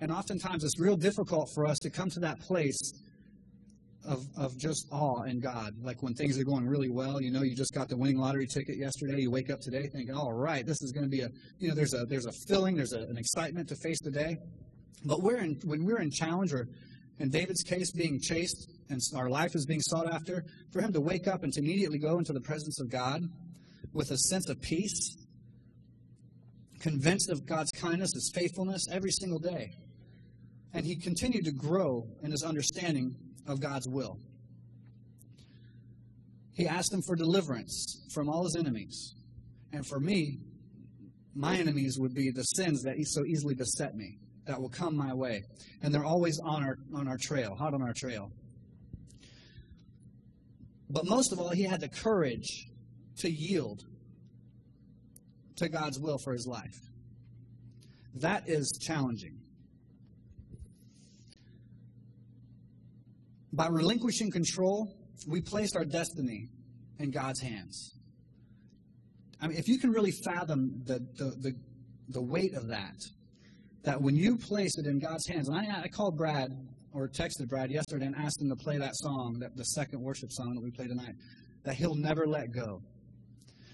And 0.00 0.10
oftentimes 0.10 0.64
it's 0.64 0.78
real 0.78 0.96
difficult 0.96 1.48
for 1.54 1.64
us 1.64 1.78
to 1.78 1.90
come 1.90 2.10
to 2.10 2.20
that 2.20 2.40
place 2.40 2.92
of, 4.04 4.26
of 4.36 4.58
just 4.58 4.86
awe 4.90 5.22
in 5.22 5.40
God. 5.40 5.72
Like 5.80 6.02
when 6.02 6.12
things 6.14 6.38
are 6.38 6.44
going 6.44 6.66
really 6.66 6.90
well, 6.90 7.22
you 7.22 7.30
know, 7.30 7.42
you 7.42 7.54
just 7.54 7.72
got 7.72 7.88
the 7.88 7.96
winning 7.96 8.18
lottery 8.18 8.46
ticket 8.46 8.76
yesterday. 8.76 9.20
You 9.20 9.30
wake 9.30 9.48
up 9.48 9.60
today 9.60 9.88
thinking, 9.92 10.14
all 10.14 10.32
right, 10.32 10.66
this 10.66 10.82
is 10.82 10.90
going 10.92 11.04
to 11.04 11.10
be 11.10 11.20
a, 11.20 11.28
you 11.58 11.68
know, 11.68 11.74
there's 11.74 11.94
a, 11.94 12.04
there's 12.04 12.26
a 12.26 12.32
filling, 12.48 12.74
there's 12.74 12.92
a, 12.92 13.00
an 13.00 13.16
excitement 13.16 13.68
to 13.68 13.76
face 13.76 14.00
the 14.02 14.10
day. 14.10 14.36
But 15.06 15.22
we're 15.22 15.38
in, 15.38 15.58
when 15.64 15.84
we're 15.84 16.00
in 16.00 16.10
challenge 16.10 16.52
or 16.52 16.66
in 17.18 17.30
David's 17.30 17.62
case 17.62 17.92
being 17.92 18.20
chased 18.20 18.70
and 18.90 19.00
our 19.16 19.28
life 19.28 19.54
is 19.54 19.66
being 19.66 19.80
sought 19.80 20.12
after, 20.12 20.44
for 20.72 20.80
him 20.80 20.92
to 20.92 21.00
wake 21.00 21.26
up 21.26 21.42
and 21.42 21.52
to 21.52 21.60
immediately 21.60 21.98
go 21.98 22.18
into 22.18 22.32
the 22.32 22.40
presence 22.40 22.80
of 22.80 22.90
God 22.90 23.22
with 23.92 24.10
a 24.10 24.18
sense 24.18 24.48
of 24.48 24.60
peace, 24.60 25.16
convinced 26.80 27.30
of 27.30 27.46
God's 27.46 27.70
kindness, 27.70 28.12
His 28.12 28.30
faithfulness 28.34 28.86
every 28.90 29.10
single 29.10 29.38
day 29.38 29.74
and 30.74 30.84
he 30.84 30.96
continued 30.96 31.44
to 31.44 31.52
grow 31.52 32.06
in 32.22 32.32
his 32.32 32.42
understanding 32.42 33.16
of 33.46 33.60
God's 33.60 33.88
will. 33.88 34.18
He 36.54 36.66
asked 36.66 36.92
him 36.92 37.02
for 37.02 37.14
deliverance 37.14 38.04
from 38.12 38.28
all 38.28 38.44
his 38.44 38.56
enemies. 38.56 39.14
And 39.72 39.86
for 39.86 39.98
me, 39.98 40.38
my 41.34 41.56
enemies 41.56 41.98
would 41.98 42.14
be 42.14 42.30
the 42.30 42.42
sins 42.42 42.82
that 42.82 42.96
so 43.04 43.24
easily 43.24 43.54
beset 43.54 43.94
me, 43.96 44.18
that 44.46 44.60
will 44.60 44.68
come 44.68 44.96
my 44.96 45.14
way. 45.14 45.42
And 45.82 45.94
they're 45.94 46.04
always 46.04 46.38
on 46.38 46.62
our, 46.62 46.76
on 46.94 47.08
our 47.08 47.18
trail, 47.20 47.54
hot 47.54 47.74
on 47.74 47.82
our 47.82 47.92
trail. 47.94 48.30
But 50.90 51.06
most 51.06 51.32
of 51.32 51.40
all, 51.40 51.50
he 51.50 51.64
had 51.64 51.80
the 51.80 51.88
courage 51.88 52.68
to 53.18 53.30
yield 53.30 53.82
to 55.56 55.68
God's 55.68 55.98
will 55.98 56.18
for 56.18 56.32
his 56.32 56.46
life. 56.46 56.78
That 58.16 58.48
is 58.48 58.78
challenging. 58.86 59.38
By 63.52 63.68
relinquishing 63.68 64.30
control, 64.30 64.94
we 65.28 65.40
placed 65.40 65.76
our 65.76 65.84
destiny 65.84 66.48
in 66.98 67.10
God's 67.10 67.40
hands. 67.40 67.94
I 69.40 69.48
mean, 69.48 69.56
if 69.56 69.68
you 69.68 69.78
can 69.78 69.90
really 69.90 70.12
fathom 70.24 70.82
the, 70.86 70.98
the, 71.16 71.24
the, 71.40 71.52
the 72.08 72.22
weight 72.22 72.54
of 72.54 72.68
that, 72.68 72.96
that 73.84 74.00
when 74.00 74.16
you 74.16 74.36
place 74.36 74.78
it 74.78 74.86
in 74.86 74.98
God's 74.98 75.26
hands, 75.28 75.48
and 75.48 75.56
I, 75.56 75.82
I 75.84 75.88
called 75.88 76.16
Brad 76.16 76.50
or 76.92 77.08
texted 77.08 77.48
Brad 77.48 77.70
yesterday 77.70 78.06
and 78.06 78.16
asked 78.16 78.40
him 78.40 78.48
to 78.48 78.56
play 78.56 78.78
that 78.78 78.96
song, 78.96 79.38
that 79.40 79.56
the 79.56 79.64
second 79.64 80.00
worship 80.00 80.32
song 80.32 80.54
that 80.54 80.62
we 80.62 80.70
play 80.70 80.86
tonight, 80.86 81.14
that 81.64 81.74
he'll 81.74 81.94
never 81.94 82.26
let 82.26 82.52
go. 82.52 82.80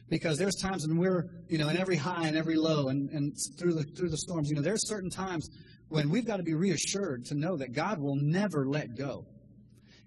Because 0.09 0.39
there's 0.39 0.57
times 0.57 0.87
when 0.89 0.99
we're, 0.99 1.31
you 1.49 1.59
know, 1.59 1.69
in 1.69 1.77
every 1.77 1.95
high 1.95 2.27
and 2.27 2.37
every 2.37 2.57
low 2.57 2.89
and, 2.89 3.09
and 3.11 3.33
through 3.59 3.75
the 3.75 3.85
through 3.85 4.09
the 4.09 4.19
storms, 4.19 4.49
you 4.49 4.57
know, 4.57 4.63
there's 4.63 4.89
certain 4.89 5.11
times 5.11 5.49
when 5.89 6.11
we've 6.11 6.27
got 6.27 6.39
to 6.39 6.43
be 6.43 6.55
reassured 6.55 7.25
to 7.27 7.35
know 7.35 7.57
that 7.57 7.73
God 7.73 8.01
will 8.01 8.17
never 8.17 8.67
let 8.67 8.97
go. 8.97 9.25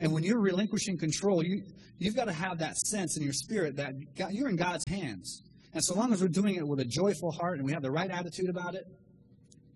And 0.01 0.11
when 0.11 0.23
you're 0.23 0.41
relinquishing 0.41 0.97
control, 0.97 1.41
you 1.45 1.63
you've 1.99 2.15
got 2.17 2.25
to 2.25 2.33
have 2.33 2.59
that 2.59 2.75
sense 2.77 3.15
in 3.15 3.23
your 3.23 3.31
spirit 3.31 3.77
that 3.77 3.93
God, 4.17 4.33
you're 4.33 4.49
in 4.49 4.57
God's 4.57 4.83
hands. 4.89 5.43
And 5.73 5.81
so 5.81 5.95
long 5.95 6.11
as 6.11 6.21
we're 6.21 6.27
doing 6.27 6.55
it 6.55 6.67
with 6.67 6.81
a 6.81 6.85
joyful 6.85 7.31
heart 7.31 7.57
and 7.57 7.65
we 7.65 7.71
have 7.71 7.81
the 7.81 7.91
right 7.91 8.11
attitude 8.11 8.49
about 8.49 8.75
it, 8.75 8.83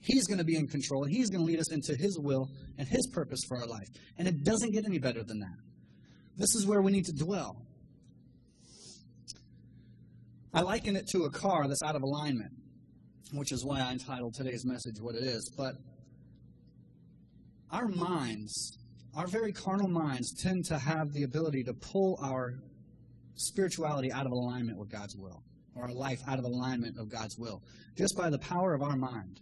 He's 0.07 0.25
going 0.25 0.37
to 0.37 0.45
be 0.45 0.55
in 0.55 0.67
control 0.67 1.03
He's 1.03 1.29
going 1.29 1.41
to 1.41 1.45
lead 1.45 1.59
us 1.59 1.71
into 1.71 1.93
His 1.95 2.17
will 2.17 2.49
and 2.77 2.87
His 2.87 3.07
purpose 3.07 3.41
for 3.47 3.57
our 3.57 3.67
life. 3.67 3.87
And 4.17 4.25
it 4.27 4.45
doesn't 4.45 4.71
get 4.71 4.85
any 4.85 4.99
better 4.99 5.21
than 5.21 5.39
that. 5.39 5.57
This 6.37 6.55
is 6.55 6.65
where 6.65 6.81
we 6.81 6.93
need 6.93 7.05
to 7.05 7.13
dwell. 7.13 7.57
I 10.53 10.61
liken 10.61 10.95
it 10.95 11.07
to 11.09 11.25
a 11.25 11.29
car 11.29 11.67
that's 11.67 11.83
out 11.83 11.95
of 11.97 12.03
alignment, 12.03 12.51
which 13.33 13.51
is 13.51 13.65
why 13.65 13.81
I 13.81 13.91
entitled 13.91 14.33
today's 14.33 14.65
message 14.65 14.95
what 15.01 15.15
it 15.15 15.23
is. 15.23 15.51
But 15.57 15.75
our 17.69 17.89
minds, 17.89 18.77
our 19.13 19.27
very 19.27 19.51
carnal 19.51 19.89
minds, 19.89 20.33
tend 20.41 20.63
to 20.65 20.79
have 20.79 21.11
the 21.11 21.23
ability 21.23 21.63
to 21.65 21.73
pull 21.73 22.17
our 22.23 22.53
spirituality 23.35 24.11
out 24.11 24.25
of 24.25 24.31
alignment 24.31 24.77
with 24.77 24.89
God's 24.89 25.17
will, 25.17 25.43
or 25.75 25.83
our 25.83 25.93
life 25.93 26.21
out 26.27 26.39
of 26.39 26.45
alignment 26.45 26.97
of 26.97 27.09
God's 27.09 27.37
will, 27.37 27.61
just 27.97 28.15
by 28.15 28.29
the 28.29 28.39
power 28.39 28.73
of 28.73 28.81
our 28.81 28.95
mind. 28.95 29.41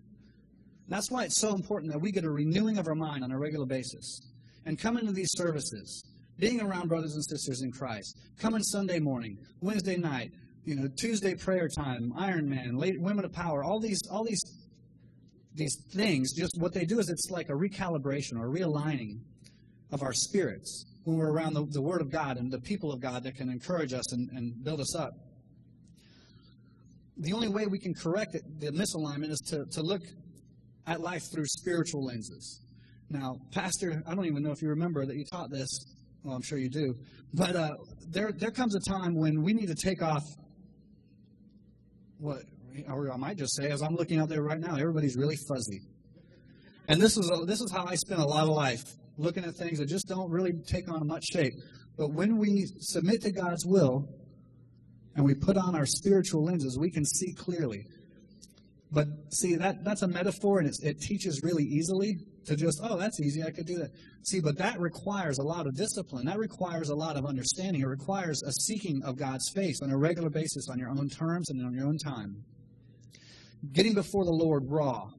That's 0.87 1.09
why 1.09 1.23
it's 1.23 1.41
so 1.41 1.55
important 1.55 1.91
that 1.91 1.99
we 1.99 2.11
get 2.11 2.25
a 2.25 2.29
renewing 2.29 2.77
of 2.77 2.87
our 2.87 2.95
mind 2.95 3.23
on 3.23 3.31
a 3.31 3.39
regular 3.39 3.65
basis 3.65 4.21
and 4.65 4.79
come 4.79 4.97
into 4.97 5.11
these 5.11 5.31
services, 5.31 6.03
being 6.37 6.61
around 6.61 6.89
brothers 6.89 7.15
and 7.15 7.23
sisters 7.25 7.61
in 7.61 7.71
Christ, 7.71 8.17
coming 8.39 8.61
Sunday 8.61 8.99
morning, 8.99 9.37
Wednesday 9.61 9.97
night, 9.97 10.31
you 10.63 10.75
know, 10.75 10.87
Tuesday 10.97 11.35
prayer 11.35 11.67
time, 11.67 12.11
Iron 12.17 12.49
Man, 12.49 12.75
late 12.75 12.99
Women 12.99 13.25
of 13.25 13.31
Power, 13.31 13.63
all 13.63 13.79
these, 13.79 13.99
all 14.11 14.23
these, 14.23 14.41
these 15.53 15.75
things. 15.91 16.33
Just 16.33 16.59
what 16.59 16.73
they 16.73 16.85
do 16.85 16.99
is 16.99 17.09
it's 17.09 17.29
like 17.29 17.49
a 17.49 17.53
recalibration 17.53 18.39
or 18.39 18.49
realigning 18.49 19.19
of 19.91 20.01
our 20.01 20.13
spirits 20.13 20.85
when 21.03 21.17
we're 21.17 21.31
around 21.31 21.53
the, 21.53 21.65
the 21.69 21.81
Word 21.81 22.01
of 22.01 22.11
God 22.11 22.37
and 22.37 22.51
the 22.51 22.59
people 22.59 22.91
of 22.91 22.99
God 22.99 23.23
that 23.23 23.35
can 23.35 23.49
encourage 23.49 23.93
us 23.93 24.11
and, 24.11 24.29
and 24.31 24.63
build 24.63 24.79
us 24.79 24.95
up. 24.95 25.13
The 27.17 27.31
only 27.31 27.47
way 27.47 27.67
we 27.67 27.79
can 27.79 27.93
correct 27.93 28.35
it, 28.35 28.41
the 28.59 28.71
misalignment 28.71 29.29
is 29.29 29.39
to, 29.47 29.65
to 29.71 29.81
look 29.81 30.01
at 30.87 31.01
life 31.01 31.23
through 31.33 31.45
spiritual 31.45 32.05
lenses. 32.05 32.61
Now, 33.09 33.37
Pastor, 33.51 34.01
I 34.07 34.15
don't 34.15 34.25
even 34.25 34.43
know 34.43 34.51
if 34.51 34.61
you 34.61 34.69
remember 34.69 35.05
that 35.05 35.15
you 35.15 35.25
taught 35.25 35.49
this. 35.49 35.67
Well, 36.23 36.35
I'm 36.35 36.41
sure 36.41 36.57
you 36.57 36.69
do. 36.69 36.95
But 37.33 37.55
uh, 37.55 37.75
there, 38.09 38.31
there 38.31 38.51
comes 38.51 38.75
a 38.75 38.79
time 38.79 39.15
when 39.15 39.43
we 39.43 39.53
need 39.53 39.67
to 39.67 39.75
take 39.75 40.01
off 40.01 40.23
what, 42.17 42.41
or 42.87 43.11
I 43.11 43.17
might 43.17 43.37
just 43.37 43.55
say, 43.55 43.69
as 43.69 43.81
I'm 43.81 43.95
looking 43.95 44.19
out 44.19 44.29
there 44.29 44.41
right 44.41 44.59
now, 44.59 44.75
everybody's 44.75 45.15
really 45.15 45.37
fuzzy. 45.47 45.81
And 46.87 47.01
this 47.01 47.17
is, 47.17 47.29
a, 47.29 47.45
this 47.45 47.61
is 47.61 47.71
how 47.71 47.85
I 47.85 47.95
spend 47.95 48.21
a 48.21 48.25
lot 48.25 48.43
of 48.43 48.49
life, 48.49 48.83
looking 49.17 49.43
at 49.43 49.55
things 49.55 49.79
that 49.79 49.87
just 49.87 50.07
don't 50.07 50.29
really 50.29 50.53
take 50.67 50.89
on 50.91 51.05
much 51.07 51.23
shape. 51.31 51.53
But 51.97 52.13
when 52.13 52.37
we 52.37 52.65
submit 52.79 53.21
to 53.21 53.31
God's 53.31 53.65
will 53.65 54.07
and 55.15 55.25
we 55.25 55.33
put 55.33 55.57
on 55.57 55.75
our 55.75 55.85
spiritual 55.85 56.43
lenses, 56.43 56.77
we 56.79 56.91
can 56.91 57.05
see 57.05 57.33
clearly. 57.33 57.85
But 58.91 59.07
see, 59.31 59.55
that, 59.55 59.83
that's 59.83 60.03
a 60.03 60.07
metaphor 60.07 60.59
and 60.59 60.71
it 60.81 61.01
teaches 61.01 61.41
really 61.43 61.63
easily 61.63 62.17
to 62.45 62.55
just, 62.55 62.79
oh, 62.83 62.97
that's 62.97 63.19
easy, 63.19 63.43
I 63.43 63.51
could 63.51 63.65
do 63.65 63.77
that. 63.79 63.91
See, 64.23 64.39
but 64.39 64.57
that 64.57 64.79
requires 64.79 65.39
a 65.39 65.43
lot 65.43 65.67
of 65.67 65.75
discipline. 65.75 66.25
That 66.25 66.37
requires 66.37 66.89
a 66.89 66.95
lot 66.95 67.17
of 67.17 67.25
understanding. 67.25 67.81
It 67.81 67.87
requires 67.87 68.43
a 68.43 68.51
seeking 68.51 69.01
of 69.03 69.17
God's 69.17 69.49
face 69.49 69.81
on 69.81 69.91
a 69.91 69.97
regular 69.97 70.29
basis 70.29 70.69
on 70.69 70.77
your 70.77 70.89
own 70.89 71.09
terms 71.09 71.49
and 71.49 71.65
on 71.65 71.73
your 71.73 71.87
own 71.87 71.97
time. 71.97 72.43
Getting 73.73 73.95
before 73.95 74.25
the 74.25 74.31
Lord 74.31 74.63
raw, 74.67 75.09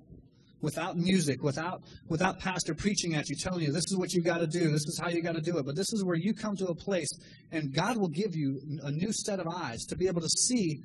without 0.60 0.96
music, 0.96 1.42
without 1.42 1.82
without 2.08 2.38
pastor 2.40 2.74
preaching 2.74 3.14
at 3.14 3.28
you, 3.28 3.36
telling 3.36 3.62
you 3.62 3.72
this 3.72 3.84
is 3.90 3.96
what 3.96 4.12
you 4.12 4.22
got 4.22 4.38
to 4.38 4.46
do, 4.46 4.70
this 4.70 4.86
is 4.86 4.98
how 5.00 5.08
you 5.08 5.22
got 5.22 5.34
to 5.34 5.40
do 5.40 5.58
it. 5.58 5.66
But 5.66 5.76
this 5.76 5.92
is 5.92 6.04
where 6.04 6.16
you 6.16 6.32
come 6.34 6.56
to 6.56 6.66
a 6.66 6.74
place, 6.74 7.10
and 7.52 7.74
God 7.74 7.96
will 7.96 8.08
give 8.08 8.34
you 8.34 8.60
a 8.82 8.90
new 8.90 9.12
set 9.12 9.40
of 9.40 9.46
eyes 9.48 9.84
to 9.86 9.96
be 9.96 10.06
able 10.06 10.20
to 10.20 10.28
see 10.28 10.80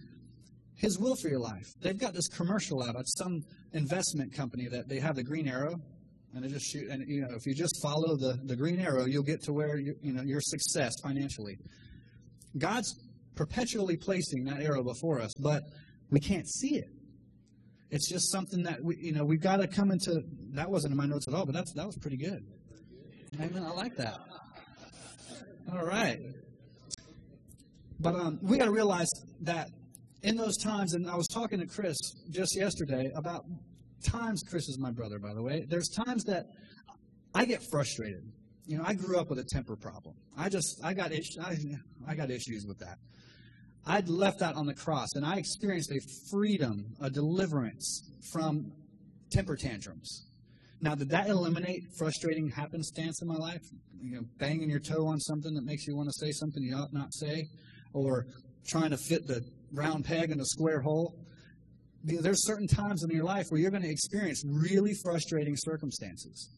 His 0.81 0.97
will 0.97 1.15
for 1.15 1.29
your 1.29 1.39
life. 1.39 1.67
They've 1.79 1.97
got 1.97 2.13
this 2.13 2.27
commercial 2.27 2.81
out 2.81 2.95
It's 2.95 3.15
some 3.15 3.43
investment 3.73 4.33
company 4.33 4.67
that 4.67 4.89
they 4.89 4.99
have 4.99 5.15
the 5.15 5.23
green 5.23 5.47
arrow, 5.47 5.75
and 6.33 6.43
they 6.43 6.47
just 6.47 6.65
shoot. 6.65 6.89
And 6.89 7.07
you 7.07 7.21
know, 7.21 7.35
if 7.35 7.45
you 7.45 7.53
just 7.53 7.79
follow 7.83 8.17
the 8.17 8.39
the 8.45 8.55
green 8.55 8.79
arrow, 8.79 9.05
you'll 9.05 9.21
get 9.21 9.43
to 9.43 9.53
where 9.53 9.77
you, 9.77 9.95
you 10.01 10.11
know 10.11 10.23
your 10.23 10.41
success 10.41 10.93
financially. 11.03 11.57
God's 12.57 12.95
perpetually 13.35 13.95
placing 13.95 14.43
that 14.45 14.59
arrow 14.59 14.83
before 14.83 15.21
us, 15.21 15.31
but 15.39 15.61
we 16.09 16.19
can't 16.19 16.49
see 16.49 16.77
it. 16.77 16.89
It's 17.91 18.09
just 18.09 18.31
something 18.31 18.63
that 18.63 18.83
we, 18.83 18.97
you 18.97 19.11
know, 19.11 19.23
we've 19.23 19.41
got 19.41 19.57
to 19.57 19.67
come 19.67 19.91
into. 19.91 20.23
That 20.53 20.71
wasn't 20.71 20.93
in 20.93 20.97
my 20.97 21.05
notes 21.05 21.27
at 21.27 21.35
all, 21.35 21.45
but 21.45 21.53
that's 21.53 21.73
that 21.73 21.85
was 21.85 21.97
pretty 21.97 22.17
good. 22.17 22.43
Amen. 23.39 23.63
I 23.63 23.71
like 23.71 23.95
that. 23.97 24.19
All 25.71 25.85
right. 25.85 26.19
But 27.99 28.15
um, 28.15 28.39
we 28.41 28.57
got 28.57 28.65
to 28.65 28.71
realize 28.71 29.09
that 29.41 29.69
in 30.23 30.37
those 30.37 30.57
times, 30.57 30.93
and 30.93 31.09
I 31.09 31.15
was 31.15 31.27
talking 31.27 31.59
to 31.59 31.65
Chris 31.65 31.97
just 32.29 32.55
yesterday 32.55 33.11
about 33.15 33.45
times. 34.03 34.43
Chris 34.47 34.67
is 34.67 34.77
my 34.79 34.91
brother, 34.91 35.19
by 35.19 35.33
the 35.33 35.41
way. 35.41 35.65
There's 35.67 35.89
times 35.89 36.23
that 36.25 36.45
I 37.33 37.45
get 37.45 37.61
frustrated. 37.71 38.23
You 38.67 38.77
know, 38.77 38.83
I 38.85 38.93
grew 38.93 39.19
up 39.19 39.29
with 39.29 39.39
a 39.39 39.43
temper 39.43 39.75
problem. 39.75 40.15
I 40.37 40.49
just, 40.49 40.79
I 40.83 40.93
got, 40.93 41.11
issues. 41.11 41.37
I, 41.39 41.55
I 42.07 42.15
got 42.15 42.29
issues 42.29 42.65
with 42.67 42.79
that. 42.79 42.97
I'd 43.85 44.09
left 44.09 44.39
that 44.39 44.55
on 44.55 44.67
the 44.67 44.75
cross, 44.75 45.15
and 45.15 45.25
I 45.25 45.37
experienced 45.37 45.91
a 45.91 45.99
freedom, 46.29 46.93
a 47.01 47.09
deliverance 47.09 48.11
from 48.31 48.71
temper 49.31 49.55
tantrums. 49.55 50.27
Now, 50.81 50.93
did 50.93 51.09
that 51.09 51.29
eliminate 51.29 51.83
frustrating 51.97 52.49
happenstance 52.49 53.21
in 53.21 53.27
my 53.27 53.35
life? 53.35 53.61
You 53.99 54.15
know, 54.15 54.21
banging 54.37 54.69
your 54.69 54.79
toe 54.79 55.07
on 55.07 55.19
something 55.19 55.53
that 55.55 55.63
makes 55.63 55.87
you 55.87 55.95
want 55.95 56.09
to 56.09 56.13
say 56.13 56.31
something 56.31 56.61
you 56.61 56.75
ought 56.75 56.93
not 56.93 57.13
say, 57.13 57.47
or 57.93 58.27
trying 58.67 58.91
to 58.91 58.97
fit 58.97 59.27
the 59.27 59.43
round 59.73 60.05
peg 60.05 60.31
in 60.31 60.39
a 60.39 60.45
square 60.45 60.81
hole. 60.81 61.15
There's 62.03 62.45
certain 62.45 62.67
times 62.67 63.03
in 63.03 63.11
your 63.11 63.23
life 63.23 63.45
where 63.49 63.61
you're 63.61 63.71
going 63.71 63.83
to 63.83 63.89
experience 63.89 64.43
really 64.45 64.93
frustrating 65.03 65.55
circumstances. 65.55 66.49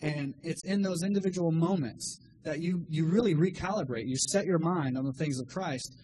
And 0.00 0.34
it's 0.42 0.64
in 0.64 0.82
those 0.82 1.04
individual 1.04 1.52
moments 1.52 2.18
that 2.42 2.60
you, 2.60 2.84
you 2.88 3.06
really 3.06 3.36
recalibrate. 3.36 4.08
You 4.08 4.16
set 4.16 4.46
your 4.46 4.58
mind 4.58 4.98
on 4.98 5.04
the 5.04 5.12
things 5.12 5.38
of 5.38 5.46
Christ 5.46 5.96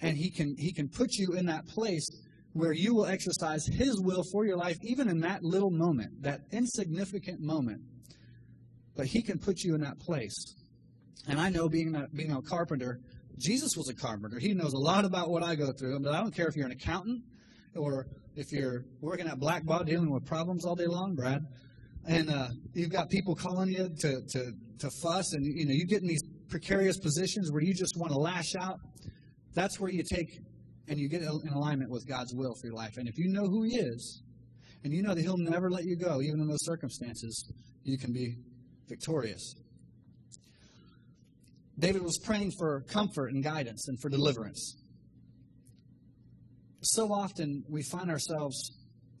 and 0.00 0.16
he 0.16 0.30
can 0.30 0.54
he 0.56 0.72
can 0.72 0.88
put 0.88 1.14
you 1.14 1.34
in 1.34 1.46
that 1.46 1.66
place 1.66 2.08
where 2.52 2.72
you 2.72 2.94
will 2.94 3.06
exercise 3.06 3.66
his 3.66 4.00
will 4.00 4.22
for 4.32 4.44
your 4.44 4.56
life 4.56 4.76
even 4.82 5.08
in 5.08 5.20
that 5.20 5.42
little 5.42 5.70
moment 5.70 6.10
that 6.22 6.40
insignificant 6.52 7.40
moment 7.40 7.80
but 8.96 9.06
he 9.06 9.22
can 9.22 9.38
put 9.38 9.60
you 9.62 9.74
in 9.74 9.80
that 9.80 9.98
place 9.98 10.54
and 11.28 11.40
i 11.40 11.48
know 11.48 11.68
being 11.68 11.94
a, 11.94 12.06
being 12.14 12.32
a 12.32 12.42
carpenter 12.42 13.00
jesus 13.38 13.76
was 13.76 13.88
a 13.88 13.94
carpenter 13.94 14.38
he 14.38 14.54
knows 14.54 14.72
a 14.72 14.78
lot 14.78 15.04
about 15.04 15.30
what 15.30 15.42
i 15.42 15.54
go 15.54 15.72
through 15.72 15.98
but 16.00 16.14
i 16.14 16.20
don't 16.20 16.34
care 16.34 16.46
if 16.46 16.56
you're 16.56 16.66
an 16.66 16.72
accountant 16.72 17.22
or 17.76 18.06
if 18.34 18.52
you're 18.52 18.84
working 19.00 19.26
at 19.26 19.38
Black 19.38 19.64
blackbaud 19.64 19.86
dealing 19.86 20.10
with 20.10 20.24
problems 20.24 20.64
all 20.64 20.74
day 20.74 20.86
long 20.86 21.14
brad 21.14 21.40
and 22.06 22.30
uh, 22.30 22.48
you've 22.74 22.90
got 22.90 23.10
people 23.10 23.34
calling 23.34 23.68
you 23.68 23.90
to, 24.00 24.22
to, 24.28 24.52
to 24.78 24.90
fuss 25.02 25.32
and 25.32 25.44
you 25.44 25.66
know 25.66 25.72
you 25.72 25.86
get 25.86 26.00
in 26.00 26.08
these 26.08 26.22
precarious 26.48 26.98
positions 26.98 27.52
where 27.52 27.62
you 27.62 27.74
just 27.74 27.96
want 27.98 28.12
to 28.12 28.18
lash 28.18 28.54
out 28.60 28.78
that's 29.54 29.80
where 29.80 29.90
you 29.90 30.02
take 30.02 30.40
and 30.88 30.98
you 30.98 31.08
get 31.08 31.22
in 31.22 31.52
alignment 31.52 31.90
with 31.90 32.06
God's 32.08 32.34
will 32.34 32.54
for 32.54 32.66
your 32.66 32.76
life. 32.76 32.96
And 32.96 33.08
if 33.08 33.18
you 33.18 33.28
know 33.28 33.44
who 33.44 33.62
He 33.62 33.76
is, 33.76 34.22
and 34.84 34.92
you 34.92 35.02
know 35.02 35.14
that 35.14 35.20
He'll 35.20 35.38
never 35.38 35.70
let 35.70 35.84
you 35.84 35.96
go, 35.96 36.20
even 36.22 36.40
in 36.40 36.48
those 36.48 36.64
circumstances, 36.64 37.52
you 37.84 37.98
can 37.98 38.12
be 38.12 38.36
victorious. 38.88 39.54
David 41.78 42.02
was 42.02 42.18
praying 42.18 42.52
for 42.58 42.82
comfort 42.88 43.32
and 43.32 43.42
guidance 43.42 43.88
and 43.88 44.00
for 44.00 44.08
deliverance. 44.08 44.76
So 46.80 47.12
often 47.12 47.64
we 47.68 47.82
find 47.82 48.10
ourselves 48.10 48.72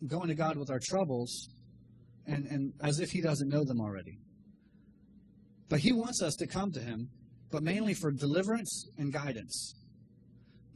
going 0.06 0.28
to 0.28 0.34
God 0.34 0.56
with 0.56 0.70
our 0.70 0.80
troubles 0.80 1.48
and, 2.26 2.46
and 2.46 2.72
as 2.82 3.00
if 3.00 3.10
He 3.10 3.20
doesn't 3.20 3.48
know 3.48 3.64
them 3.64 3.80
already. 3.80 4.18
But 5.68 5.80
He 5.80 5.92
wants 5.92 6.22
us 6.22 6.34
to 6.36 6.46
come 6.46 6.72
to 6.72 6.80
Him, 6.80 7.10
but 7.50 7.62
mainly 7.62 7.94
for 7.94 8.10
deliverance 8.10 8.88
and 8.98 9.12
guidance 9.12 9.74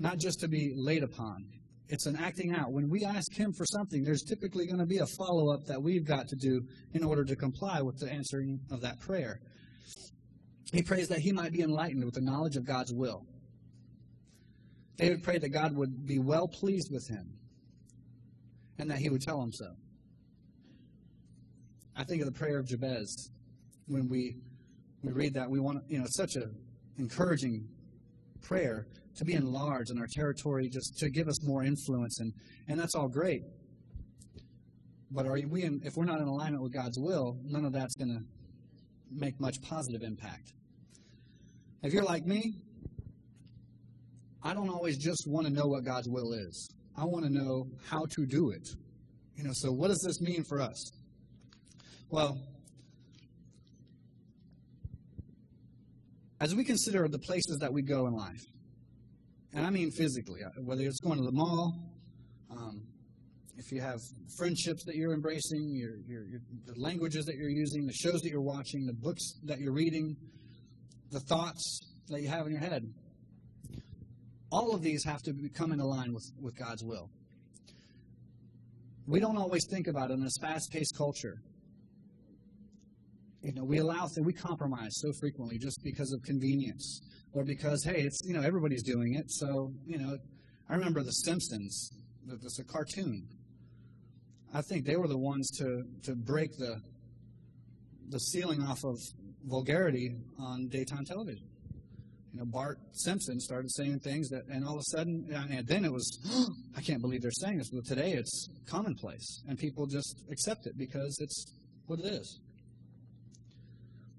not 0.02 0.18
just 0.18 0.40
to 0.40 0.48
be 0.48 0.72
laid 0.76 1.02
upon. 1.02 1.46
It's 1.88 2.06
an 2.06 2.16
acting 2.16 2.54
out. 2.54 2.72
When 2.72 2.90
we 2.90 3.04
ask 3.04 3.32
Him 3.32 3.52
for 3.52 3.64
something, 3.66 4.02
there's 4.02 4.22
typically 4.22 4.66
going 4.66 4.78
to 4.78 4.86
be 4.86 4.98
a 4.98 5.06
follow 5.18 5.52
up 5.52 5.64
that 5.66 5.80
we've 5.80 6.04
got 6.04 6.26
to 6.28 6.36
do 6.36 6.62
in 6.94 7.04
order 7.04 7.24
to 7.24 7.36
comply 7.36 7.80
with 7.80 7.98
the 7.98 8.10
answering 8.10 8.58
of 8.70 8.80
that 8.80 8.98
prayer. 8.98 9.40
He 10.72 10.82
prays 10.82 11.08
that 11.08 11.18
he 11.18 11.32
might 11.32 11.52
be 11.52 11.60
enlightened 11.60 12.04
with 12.04 12.14
the 12.14 12.20
knowledge 12.22 12.56
of 12.56 12.64
God's 12.64 12.92
will. 12.92 13.26
David 14.96 15.22
prayed 15.22 15.42
that 15.42 15.50
God 15.50 15.76
would 15.76 16.06
be 16.06 16.18
well 16.18 16.48
pleased 16.48 16.90
with 16.90 17.06
him 17.08 17.34
and 18.78 18.90
that 18.90 18.98
he 18.98 19.10
would 19.10 19.20
tell 19.20 19.40
him 19.42 19.52
so. 19.52 19.72
I 21.94 22.04
think 22.04 22.22
of 22.22 22.26
the 22.26 22.38
prayer 22.38 22.58
of 22.58 22.66
Jabez 22.66 23.30
when 23.86 24.08
we 24.08 24.36
we 25.02 25.12
read 25.12 25.34
that. 25.34 25.50
We 25.50 25.60
want 25.60 25.82
you 25.88 25.98
know 25.98 26.06
such 26.08 26.36
a 26.36 26.48
encouraging 26.98 27.68
prayer 28.40 28.86
to 29.16 29.24
be 29.24 29.34
enlarged 29.34 29.90
in 29.90 29.98
our 29.98 30.06
territory, 30.06 30.68
just 30.70 30.98
to 30.98 31.10
give 31.10 31.28
us 31.28 31.42
more 31.42 31.64
influence, 31.64 32.20
and 32.20 32.32
and 32.68 32.78
that's 32.78 32.94
all 32.94 33.08
great. 33.08 33.42
But 35.10 35.26
are 35.26 35.38
we 35.46 35.64
in, 35.64 35.82
if 35.84 35.96
we're 35.96 36.06
not 36.06 36.20
in 36.20 36.28
alignment 36.28 36.62
with 36.62 36.72
God's 36.72 36.98
will, 36.98 37.36
none 37.44 37.66
of 37.66 37.72
that's 37.72 37.94
going 37.94 38.08
to 38.08 38.24
make 39.10 39.38
much 39.38 39.60
positive 39.60 40.02
impact. 40.02 40.54
If 41.82 41.92
you're 41.92 42.04
like 42.04 42.24
me, 42.24 42.54
I 44.42 44.54
don't 44.54 44.68
always 44.68 44.98
just 44.98 45.24
want 45.26 45.46
to 45.46 45.52
know 45.52 45.66
what 45.66 45.84
God's 45.84 46.08
will 46.08 46.32
is. 46.32 46.68
I 46.96 47.04
want 47.04 47.24
to 47.24 47.30
know 47.30 47.66
how 47.88 48.06
to 48.16 48.26
do 48.26 48.50
it. 48.50 48.68
You 49.36 49.44
know, 49.44 49.50
so 49.54 49.72
what 49.72 49.88
does 49.88 50.02
this 50.06 50.20
mean 50.20 50.44
for 50.44 50.60
us? 50.60 50.92
Well, 52.10 52.38
as 56.40 56.54
we 56.54 56.64
consider 56.64 57.08
the 57.08 57.18
places 57.18 57.58
that 57.60 57.72
we 57.72 57.82
go 57.82 58.06
in 58.06 58.14
life, 58.14 58.44
and 59.54 59.66
I 59.66 59.70
mean 59.70 59.90
physically, 59.90 60.40
uh, 60.44 60.50
whether 60.62 60.82
it's 60.82 61.00
going 61.00 61.18
to 61.18 61.24
the 61.24 61.32
mall, 61.32 61.74
um, 62.50 62.82
if 63.56 63.72
you 63.72 63.80
have 63.80 63.98
friendships 64.36 64.84
that 64.84 64.94
you're 64.96 65.14
embracing, 65.14 65.74
your, 65.74 65.96
your, 66.06 66.26
your, 66.26 66.40
the 66.66 66.74
languages 66.76 67.24
that 67.26 67.36
you're 67.36 67.50
using, 67.50 67.86
the 67.86 67.92
shows 67.92 68.20
that 68.22 68.30
you're 68.30 68.40
watching, 68.40 68.86
the 68.86 68.92
books 68.92 69.22
that 69.44 69.60
you're 69.60 69.72
reading, 69.72 70.16
the 71.12 71.20
thoughts 71.20 71.80
that 72.08 72.20
you 72.22 72.28
have 72.28 72.46
in 72.46 72.52
your 72.52 72.60
head, 72.60 72.82
all 74.50 74.74
of 74.74 74.82
these 74.82 75.04
have 75.04 75.22
to 75.22 75.32
come 75.54 75.72
in 75.72 75.78
line 75.78 76.12
with, 76.12 76.24
with 76.40 76.56
God's 76.56 76.82
will. 76.82 77.10
We 79.06 79.20
don't 79.20 79.36
always 79.36 79.66
think 79.70 79.86
about 79.88 80.10
it 80.10 80.14
in 80.14 80.22
this 80.22 80.36
fast-paced 80.40 80.96
culture. 80.96 81.36
You 83.42 83.52
know, 83.54 83.64
we 83.64 83.78
allow 83.78 84.06
things, 84.06 84.24
we 84.24 84.32
compromise 84.32 84.92
so 84.92 85.12
frequently 85.20 85.58
just 85.58 85.82
because 85.82 86.12
of 86.12 86.22
convenience 86.22 87.00
or 87.32 87.44
because 87.44 87.82
hey, 87.84 88.02
it's 88.02 88.20
you 88.24 88.34
know 88.34 88.42
everybody's 88.42 88.84
doing 88.84 89.14
it. 89.14 89.30
So 89.32 89.72
you 89.84 89.98
know, 89.98 90.16
I 90.68 90.74
remember 90.74 91.02
The 91.02 91.10
Simpsons. 91.10 91.90
It's 92.30 92.60
a 92.60 92.64
cartoon. 92.64 93.26
I 94.54 94.62
think 94.62 94.86
they 94.86 94.96
were 94.96 95.08
the 95.08 95.18
ones 95.18 95.50
to 95.58 95.82
to 96.04 96.14
break 96.14 96.56
the 96.56 96.80
the 98.10 98.18
ceiling 98.18 98.62
off 98.62 98.84
of 98.84 98.96
vulgarity 99.46 100.14
on 100.38 100.68
daytime 100.68 101.04
television 101.04 101.46
you 102.32 102.38
know, 102.38 102.46
Bart 102.46 102.78
Simpson 102.92 103.38
started 103.40 103.70
saying 103.70 104.00
things 104.00 104.30
that, 104.30 104.46
and 104.48 104.64
all 104.64 104.74
of 104.74 104.80
a 104.80 104.96
sudden, 104.96 105.26
and 105.50 105.66
then 105.66 105.84
it 105.84 105.92
was, 105.92 106.18
I 106.76 106.80
can't 106.80 107.02
believe 107.02 107.20
they're 107.20 107.30
saying 107.30 107.58
this. 107.58 107.68
But 107.70 107.84
today 107.84 108.12
it's 108.12 108.48
commonplace, 108.66 109.42
and 109.48 109.58
people 109.58 109.86
just 109.86 110.24
accept 110.30 110.66
it 110.66 110.78
because 110.78 111.18
it's 111.20 111.52
what 111.86 112.00
it 112.00 112.06
is. 112.06 112.40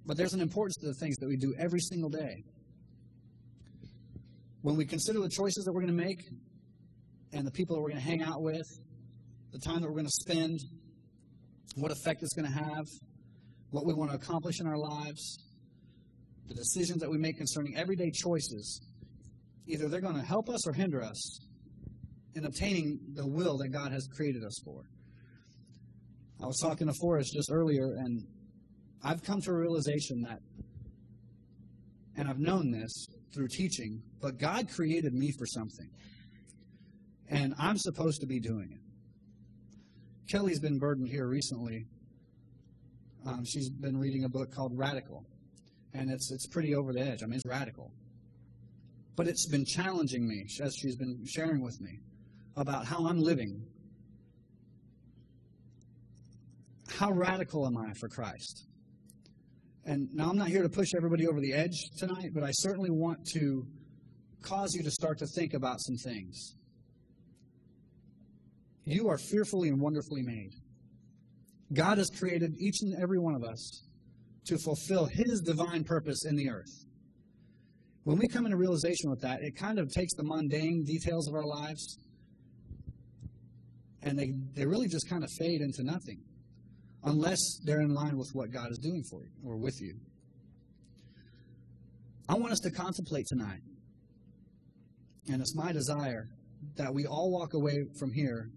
But 0.05 0.17
there's 0.17 0.33
an 0.33 0.41
importance 0.41 0.75
to 0.77 0.87
the 0.87 0.93
things 0.93 1.15
that 1.17 1.27
we 1.27 1.37
do 1.37 1.55
every 1.57 1.79
single 1.79 2.09
day. 2.09 2.43
When 4.61 4.75
we 4.75 4.85
consider 4.85 5.19
the 5.19 5.29
choices 5.29 5.65
that 5.65 5.73
we're 5.73 5.81
going 5.81 5.97
to 5.97 6.03
make, 6.03 6.19
and 7.31 7.47
the 7.47 7.51
people 7.51 7.75
that 7.75 7.81
we're 7.81 7.89
going 7.89 8.01
to 8.01 8.07
hang 8.07 8.21
out 8.21 8.43
with, 8.43 8.67
the 9.53 9.59
time 9.59 9.81
that 9.81 9.87
we're 9.87 9.95
going 9.95 10.05
to 10.05 10.21
spend, 10.21 10.59
what 11.75 11.91
effect 11.91 12.21
it's 12.21 12.35
going 12.35 12.51
to 12.51 12.57
have, 12.57 12.85
what 13.73 13.87
we 13.87 13.93
want 13.93 14.11
to 14.11 14.15
accomplish 14.15 14.59
in 14.59 14.67
our 14.67 14.77
lives, 14.77 15.39
the 16.47 16.53
decisions 16.53 16.99
that 17.01 17.09
we 17.09 17.17
make 17.17 17.37
concerning 17.37 17.75
everyday 17.75 18.11
choices, 18.11 18.79
either 19.65 19.89
they're 19.89 19.99
going 19.99 20.15
to 20.15 20.21
help 20.21 20.47
us 20.47 20.67
or 20.67 20.73
hinder 20.73 21.01
us 21.01 21.39
in 22.35 22.45
obtaining 22.45 22.99
the 23.15 23.25
will 23.25 23.57
that 23.57 23.69
God 23.69 23.91
has 23.91 24.07
created 24.15 24.43
us 24.43 24.59
for. 24.63 24.83
I 26.39 26.45
was 26.45 26.59
talking 26.61 26.85
to 26.85 26.93
Forrest 26.93 27.33
just 27.33 27.51
earlier, 27.51 27.95
and 27.97 28.21
I've 29.03 29.23
come 29.23 29.41
to 29.41 29.49
a 29.49 29.57
realization 29.57 30.21
that, 30.21 30.39
and 32.15 32.27
I've 32.27 32.39
known 32.39 32.69
this 32.69 33.07
through 33.33 33.47
teaching, 33.47 34.03
but 34.21 34.37
God 34.37 34.69
created 34.69 35.15
me 35.15 35.31
for 35.31 35.47
something. 35.47 35.89
And 37.27 37.55
I'm 37.57 37.77
supposed 37.77 38.21
to 38.21 38.27
be 38.27 38.39
doing 38.39 38.69
it. 38.71 40.31
Kelly's 40.31 40.59
been 40.59 40.77
burdened 40.77 41.09
here 41.09 41.27
recently. 41.27 41.87
Um, 43.25 43.45
she's 43.45 43.69
been 43.69 43.97
reading 43.97 44.25
a 44.25 44.29
book 44.29 44.53
called 44.53 44.77
Radical 44.77 45.25
and 45.93 46.11
it's 46.11 46.31
it's 46.31 46.47
pretty 46.47 46.75
over 46.75 46.93
the 46.93 47.01
edge. 47.01 47.23
I 47.23 47.25
mean, 47.25 47.35
it's 47.35 47.45
radical. 47.45 47.91
But 49.15 49.27
it's 49.27 49.47
been 49.47 49.65
challenging 49.65 50.27
me 50.27 50.45
as 50.61 50.75
she's 50.75 50.95
been 50.95 51.23
sharing 51.25 51.61
with 51.61 51.79
me 51.79 51.99
about 52.55 52.85
how 52.85 53.07
I'm 53.07 53.19
living. 53.19 53.63
How 56.87 57.11
radical 57.11 57.65
am 57.67 57.77
I 57.77 57.93
for 57.99 58.09
Christ? 58.09 58.67
And 59.85 60.09
now 60.13 60.29
I'm 60.29 60.37
not 60.37 60.47
here 60.47 60.63
to 60.63 60.69
push 60.69 60.89
everybody 60.95 61.27
over 61.27 61.39
the 61.39 61.53
edge 61.53 61.77
tonight, 61.97 62.31
but 62.33 62.43
I 62.43 62.51
certainly 62.51 62.89
want 62.89 63.19
to 63.33 63.67
cause 64.41 64.73
you 64.73 64.83
to 64.83 64.91
start 64.91 65.19
to 65.19 65.27
think 65.27 65.53
about 65.53 65.81
some 65.81 65.97
things. 65.97 66.55
You 68.85 69.09
are 69.09 69.17
fearfully 69.17 69.69
and 69.69 69.79
wonderfully 69.79 70.23
made. 70.23 70.53
God 71.73 71.97
has 71.97 72.09
created 72.09 72.55
each 72.59 72.81
and 72.81 72.95
every 73.01 73.19
one 73.19 73.35
of 73.35 73.43
us 73.43 73.83
to 74.45 74.57
fulfill 74.57 75.05
His 75.05 75.41
divine 75.41 75.83
purpose 75.83 76.25
in 76.25 76.35
the 76.35 76.49
earth. 76.49 76.85
When 78.03 78.17
we 78.17 78.27
come 78.27 78.45
into 78.45 78.57
realization 78.57 79.09
with 79.09 79.21
that, 79.21 79.41
it 79.41 79.55
kind 79.55 79.79
of 79.79 79.91
takes 79.91 80.13
the 80.13 80.23
mundane 80.23 80.83
details 80.83 81.27
of 81.27 81.35
our 81.35 81.45
lives 81.45 81.97
and 84.05 84.19
they, 84.19 84.33
they 84.53 84.65
really 84.65 84.87
just 84.87 85.09
kind 85.09 85.23
of 85.23 85.31
fade 85.31 85.61
into 85.61 85.83
nothing 85.83 86.19
unless 87.03 87.39
they're 87.63 87.81
in 87.81 87.93
line 87.93 88.17
with 88.17 88.29
what 88.33 88.51
God 88.51 88.71
is 88.71 88.77
doing 88.77 89.03
for 89.09 89.21
you 89.23 89.31
or 89.45 89.57
with 89.57 89.79
you. 89.81 89.95
I 92.29 92.35
want 92.35 92.53
us 92.53 92.59
to 92.61 92.71
contemplate 92.71 93.25
tonight, 93.27 93.59
and 95.29 95.41
it's 95.41 95.55
my 95.55 95.71
desire 95.71 96.29
that 96.77 96.93
we 96.93 97.05
all 97.05 97.31
walk 97.31 97.53
away 97.53 97.85
from 97.99 98.11
here 98.11 98.49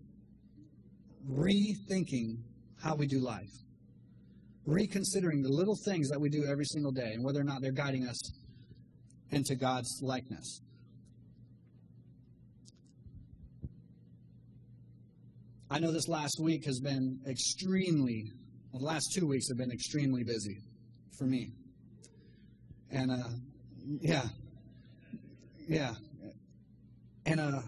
rethinking 1.28 2.38
how 2.82 2.94
we 2.94 3.06
do 3.06 3.18
life 3.18 3.50
reconsidering 4.66 5.42
the 5.42 5.48
little 5.48 5.76
things 5.84 6.08
that 6.08 6.20
we 6.20 6.28
do 6.28 6.44
every 6.44 6.64
single 6.64 6.90
day 6.90 7.12
and 7.12 7.24
whether 7.24 7.40
or 7.40 7.44
not 7.44 7.62
they're 7.62 7.72
guiding 7.72 8.06
us 8.06 8.18
into 9.30 9.54
God's 9.54 10.00
likeness. 10.02 10.60
I 15.70 15.78
know 15.78 15.92
this 15.92 16.08
last 16.08 16.40
week 16.40 16.64
has 16.66 16.80
been 16.80 17.20
extremely, 17.28 18.32
well, 18.72 18.80
the 18.80 18.86
last 18.86 19.12
two 19.14 19.26
weeks 19.26 19.48
have 19.48 19.58
been 19.58 19.72
extremely 19.72 20.22
busy 20.22 20.58
for 21.18 21.24
me. 21.24 21.52
And, 22.90 23.10
uh, 23.10 23.28
yeah, 24.00 24.24
yeah. 25.68 25.94
And, 27.24 27.40
uh, 27.40 27.62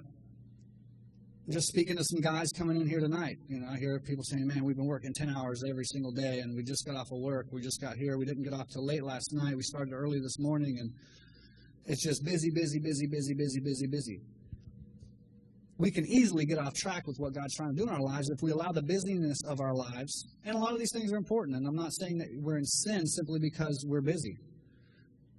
just 1.50 1.68
speaking 1.68 1.96
to 1.96 2.04
some 2.04 2.20
guys 2.20 2.50
coming 2.52 2.78
in 2.78 2.87
here 2.87 3.00
tonight, 3.00 3.38
you 3.48 3.58
know, 3.58 3.68
I 3.68 3.78
hear 3.78 3.98
people 4.00 4.22
saying, 4.22 4.46
"Man, 4.46 4.64
we've 4.64 4.76
been 4.76 4.87
working 4.87 5.14
ten 5.14 5.30
hours 5.30 5.64
every 5.64 5.84
single 5.84 6.12
day, 6.12 6.40
and 6.40 6.54
we 6.54 6.62
just 6.62 6.84
got 6.84 6.94
off 6.94 7.11
of 7.11 7.20
work. 7.20 7.46
We 7.50 7.62
just 7.62 7.80
got 7.80 7.96
here. 7.96 8.18
We 8.18 8.26
didn't 8.26 8.42
get 8.42 8.52
off 8.52 8.68
till 8.68 8.84
late 8.84 9.02
last 9.02 9.32
night. 9.32 9.56
We 9.56 9.62
started 9.62 9.94
early 9.94 10.20
this 10.20 10.38
morning, 10.38 10.78
and 10.78 10.92
it's 11.87 12.02
just 12.02 12.22
busy, 12.22 12.50
busy, 12.50 12.78
busy, 12.78 13.06
busy, 13.06 13.34
busy, 13.34 13.61
busy, 13.61 13.87
busy." 13.87 14.20
We 15.78 15.90
can 15.90 16.04
easily 16.06 16.44
get 16.44 16.58
off 16.58 16.74
track 16.74 17.06
with 17.06 17.18
what 17.18 17.32
God's 17.34 17.54
trying 17.54 17.70
to 17.70 17.76
do 17.76 17.84
in 17.84 17.88
our 17.88 18.02
lives 18.02 18.28
if 18.30 18.42
we 18.42 18.50
allow 18.50 18.72
the 18.72 18.82
busyness 18.82 19.38
of 19.44 19.61
our 19.61 19.74
lives. 19.74 20.26
And 20.44 20.56
a 20.56 20.58
lot 20.58 20.72
of 20.72 20.78
these 20.80 20.92
things 20.92 21.12
are 21.12 21.16
important, 21.16 21.56
and 21.56 21.66
I'm 21.66 21.76
not 21.76 21.94
saying 21.94 22.18
that 22.18 22.28
we're 22.42 22.58
in 22.58 22.64
sin 22.66 23.06
simply 23.06 23.38
because 23.38 23.87
we're 23.87 24.02
busy, 24.02 24.37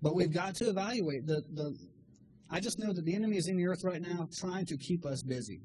but 0.02 0.16
we've 0.16 0.32
got 0.32 0.56
to 0.56 0.70
evaluate 0.70 1.28
the 1.28 1.44
the. 1.54 1.78
I 2.50 2.60
just 2.60 2.80
know 2.80 2.94
that 2.94 3.06
the 3.06 3.14
enemy 3.14 3.38
is 3.38 3.48
in 3.48 3.58
the 3.58 3.68
earth 3.68 3.84
right 3.84 4.02
now 4.02 4.28
trying 4.40 4.66
to 4.66 4.78
keep 4.78 5.06
us 5.06 5.22
busy 5.22 5.62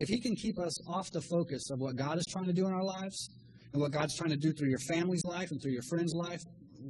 if 0.00 0.08
He 0.08 0.20
can 0.20 0.34
keep 0.36 0.58
us 0.58 0.74
off 0.88 1.10
the 1.12 1.20
focus 1.20 1.70
of 1.70 1.80
what 1.80 1.96
God 1.96 2.18
is 2.18 2.24
trying 2.30 2.46
to 2.46 2.52
do 2.52 2.66
in 2.66 2.72
our 2.72 2.84
lives 2.84 3.30
and 3.72 3.80
what 3.80 3.92
God's 3.92 4.16
trying 4.16 4.30
to 4.30 4.36
do 4.36 4.52
through 4.52 4.68
your 4.68 4.80
family's 4.88 5.24
life 5.24 5.50
and 5.50 5.60
through 5.62 5.72
your 5.72 5.82
friend's 5.88 6.14
life, 6.14 6.40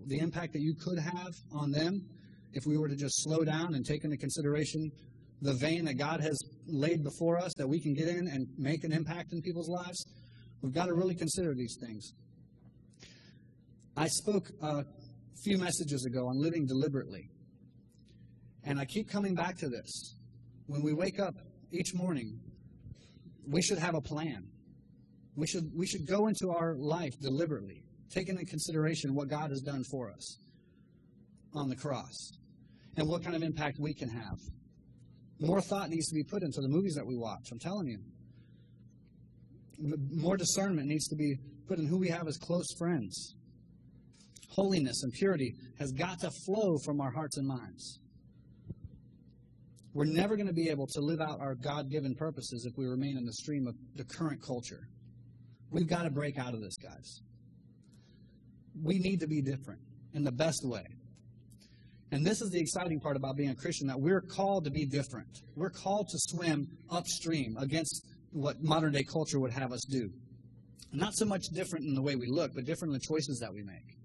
the 0.06 0.18
impact 0.18 0.52
that 0.54 0.62
you 0.62 0.74
could 0.74 0.98
have 0.98 1.34
on 1.52 1.70
them 1.70 2.04
if 2.52 2.64
we 2.66 2.76
were 2.76 2.88
to 2.88 2.96
just 2.96 3.22
slow 3.22 3.44
down 3.44 3.74
and 3.74 3.84
take 3.84 4.04
into 4.04 4.16
consideration 4.16 4.90
the 5.42 5.54
vein 5.54 5.84
that 5.84 5.94
God 5.94 6.20
has 6.20 6.38
laid 6.66 7.02
before 7.02 7.38
us 7.38 7.52
that 7.56 7.66
we 7.66 7.80
can 7.80 7.94
get 7.94 8.08
in 8.08 8.28
and 8.28 8.46
make 8.56 8.84
an 8.84 8.92
impact 8.92 9.32
in 9.32 9.42
people's 9.42 9.68
lives, 9.68 10.06
we've 10.62 10.72
got 10.72 10.86
to 10.86 10.94
really 10.94 11.16
consider 11.16 11.52
these 11.54 11.76
things. 11.80 12.12
I 13.96 14.06
spoke 14.06 14.48
a 14.62 14.84
few 15.42 15.58
messages 15.58 16.04
ago 16.06 16.28
on 16.28 16.40
living 16.40 16.66
deliberately. 16.66 17.28
And 18.64 18.78
I 18.78 18.84
keep 18.84 19.10
coming 19.10 19.34
back 19.34 19.58
to 19.58 19.68
this. 19.68 20.14
When 20.66 20.82
we 20.82 20.94
wake 20.94 21.18
up 21.18 21.34
each 21.72 21.92
morning, 21.94 22.38
we 23.46 23.62
should 23.62 23.78
have 23.78 23.94
a 23.94 24.00
plan. 24.00 24.44
We 25.36 25.46
should, 25.46 25.70
we 25.74 25.86
should 25.86 26.06
go 26.06 26.26
into 26.26 26.50
our 26.50 26.74
life 26.76 27.14
deliberately, 27.20 27.82
taking 28.10 28.34
into 28.34 28.44
consideration 28.44 29.14
what 29.14 29.28
God 29.28 29.50
has 29.50 29.60
done 29.60 29.82
for 29.90 30.10
us 30.10 30.38
on 31.54 31.68
the 31.68 31.76
cross 31.76 32.32
and 32.96 33.08
what 33.08 33.22
kind 33.22 33.34
of 33.34 33.42
impact 33.42 33.78
we 33.80 33.94
can 33.94 34.08
have. 34.08 34.38
More 35.40 35.60
thought 35.60 35.88
needs 35.88 36.08
to 36.08 36.14
be 36.14 36.22
put 36.22 36.42
into 36.42 36.60
the 36.60 36.68
movies 36.68 36.94
that 36.94 37.06
we 37.06 37.16
watch. 37.16 37.50
I'm 37.50 37.58
telling 37.58 37.88
you. 37.88 37.98
More 40.12 40.36
discernment 40.36 40.86
needs 40.86 41.08
to 41.08 41.16
be 41.16 41.36
put 41.66 41.78
in 41.78 41.86
who 41.86 41.98
we 41.98 42.08
have 42.08 42.28
as 42.28 42.36
close 42.36 42.66
friends. 42.78 43.34
Holiness 44.50 45.02
and 45.02 45.12
purity 45.12 45.54
has 45.78 45.90
got 45.92 46.20
to 46.20 46.30
flow 46.44 46.76
from 46.84 47.00
our 47.00 47.10
hearts 47.10 47.38
and 47.38 47.48
minds. 47.48 47.98
We're 49.94 50.06
never 50.06 50.36
going 50.36 50.46
to 50.46 50.54
be 50.54 50.70
able 50.70 50.86
to 50.88 51.00
live 51.00 51.20
out 51.20 51.40
our 51.40 51.54
God 51.54 51.90
given 51.90 52.14
purposes 52.14 52.64
if 52.64 52.78
we 52.78 52.86
remain 52.86 53.18
in 53.18 53.26
the 53.26 53.32
stream 53.32 53.66
of 53.66 53.74
the 53.94 54.04
current 54.04 54.42
culture. 54.42 54.88
We've 55.70 55.88
got 55.88 56.04
to 56.04 56.10
break 56.10 56.38
out 56.38 56.54
of 56.54 56.60
this, 56.60 56.76
guys. 56.76 57.20
We 58.82 58.98
need 58.98 59.20
to 59.20 59.26
be 59.26 59.42
different 59.42 59.80
in 60.14 60.24
the 60.24 60.32
best 60.32 60.62
way. 60.64 60.84
And 62.10 62.26
this 62.26 62.42
is 62.42 62.50
the 62.50 62.60
exciting 62.60 63.00
part 63.00 63.16
about 63.16 63.36
being 63.36 63.50
a 63.50 63.54
Christian 63.54 63.86
that 63.86 63.98
we're 63.98 64.20
called 64.20 64.64
to 64.64 64.70
be 64.70 64.84
different. 64.84 65.28
We're 65.56 65.70
called 65.70 66.08
to 66.08 66.18
swim 66.18 66.68
upstream 66.90 67.56
against 67.58 68.06
what 68.32 68.62
modern 68.62 68.92
day 68.92 69.02
culture 69.02 69.40
would 69.40 69.52
have 69.52 69.72
us 69.72 69.82
do. 69.90 70.10
Not 70.92 71.14
so 71.14 71.24
much 71.24 71.44
different 71.54 71.86
in 71.86 71.94
the 71.94 72.02
way 72.02 72.16
we 72.16 72.26
look, 72.26 72.52
but 72.54 72.64
different 72.64 72.92
in 72.94 73.00
the 73.00 73.06
choices 73.06 73.38
that 73.40 73.52
we 73.52 73.62
make. 73.62 73.96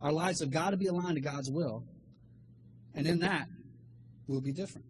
Our 0.00 0.12
lives 0.12 0.40
have 0.40 0.50
got 0.50 0.70
to 0.70 0.76
be 0.76 0.86
aligned 0.86 1.16
to 1.16 1.20
God's 1.20 1.50
will. 1.50 1.84
And 2.94 3.06
in 3.06 3.18
that, 3.20 3.48
we'll 4.30 4.40
be 4.40 4.52
different. 4.52 4.86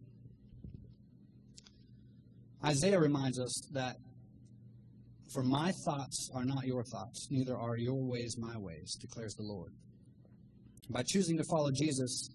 Isaiah 2.63 3.01
reminds 3.01 3.41
us 3.41 3.63
that 3.73 3.97
for 5.33 5.43
my 5.43 5.73
thoughts 5.87 6.31
are 6.35 6.45
not 6.45 6.67
your 6.67 6.85
thoughts, 6.85 7.29
neither 7.31 7.57
are 7.57 7.79
your 7.79 8.05
ways 8.05 8.37
my 8.37 8.59
ways, 8.59 8.99
declares 9.01 9.35
the 9.35 9.43
Lord. 9.43 9.73
By 10.91 11.03
choosing 11.07 11.39
to 11.39 11.45
follow 11.45 11.71
Jesus 11.71 12.29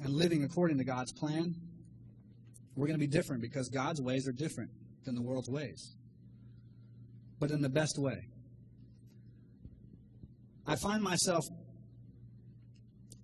and 0.00 0.14
living 0.14 0.44
according 0.44 0.78
to 0.78 0.84
God's 0.84 1.12
plan, 1.12 1.54
we're 2.74 2.86
going 2.86 2.98
to 2.98 3.06
be 3.06 3.12
different 3.12 3.42
because 3.42 3.68
God's 3.68 4.00
ways 4.00 4.26
are 4.26 4.32
different 4.32 4.70
than 5.04 5.14
the 5.14 5.22
world's 5.22 5.50
ways, 5.50 5.96
but 7.38 7.50
in 7.50 7.60
the 7.60 7.68
best 7.68 7.98
way. 7.98 8.24
I 10.66 10.76
find 10.76 11.02
myself, 11.02 11.44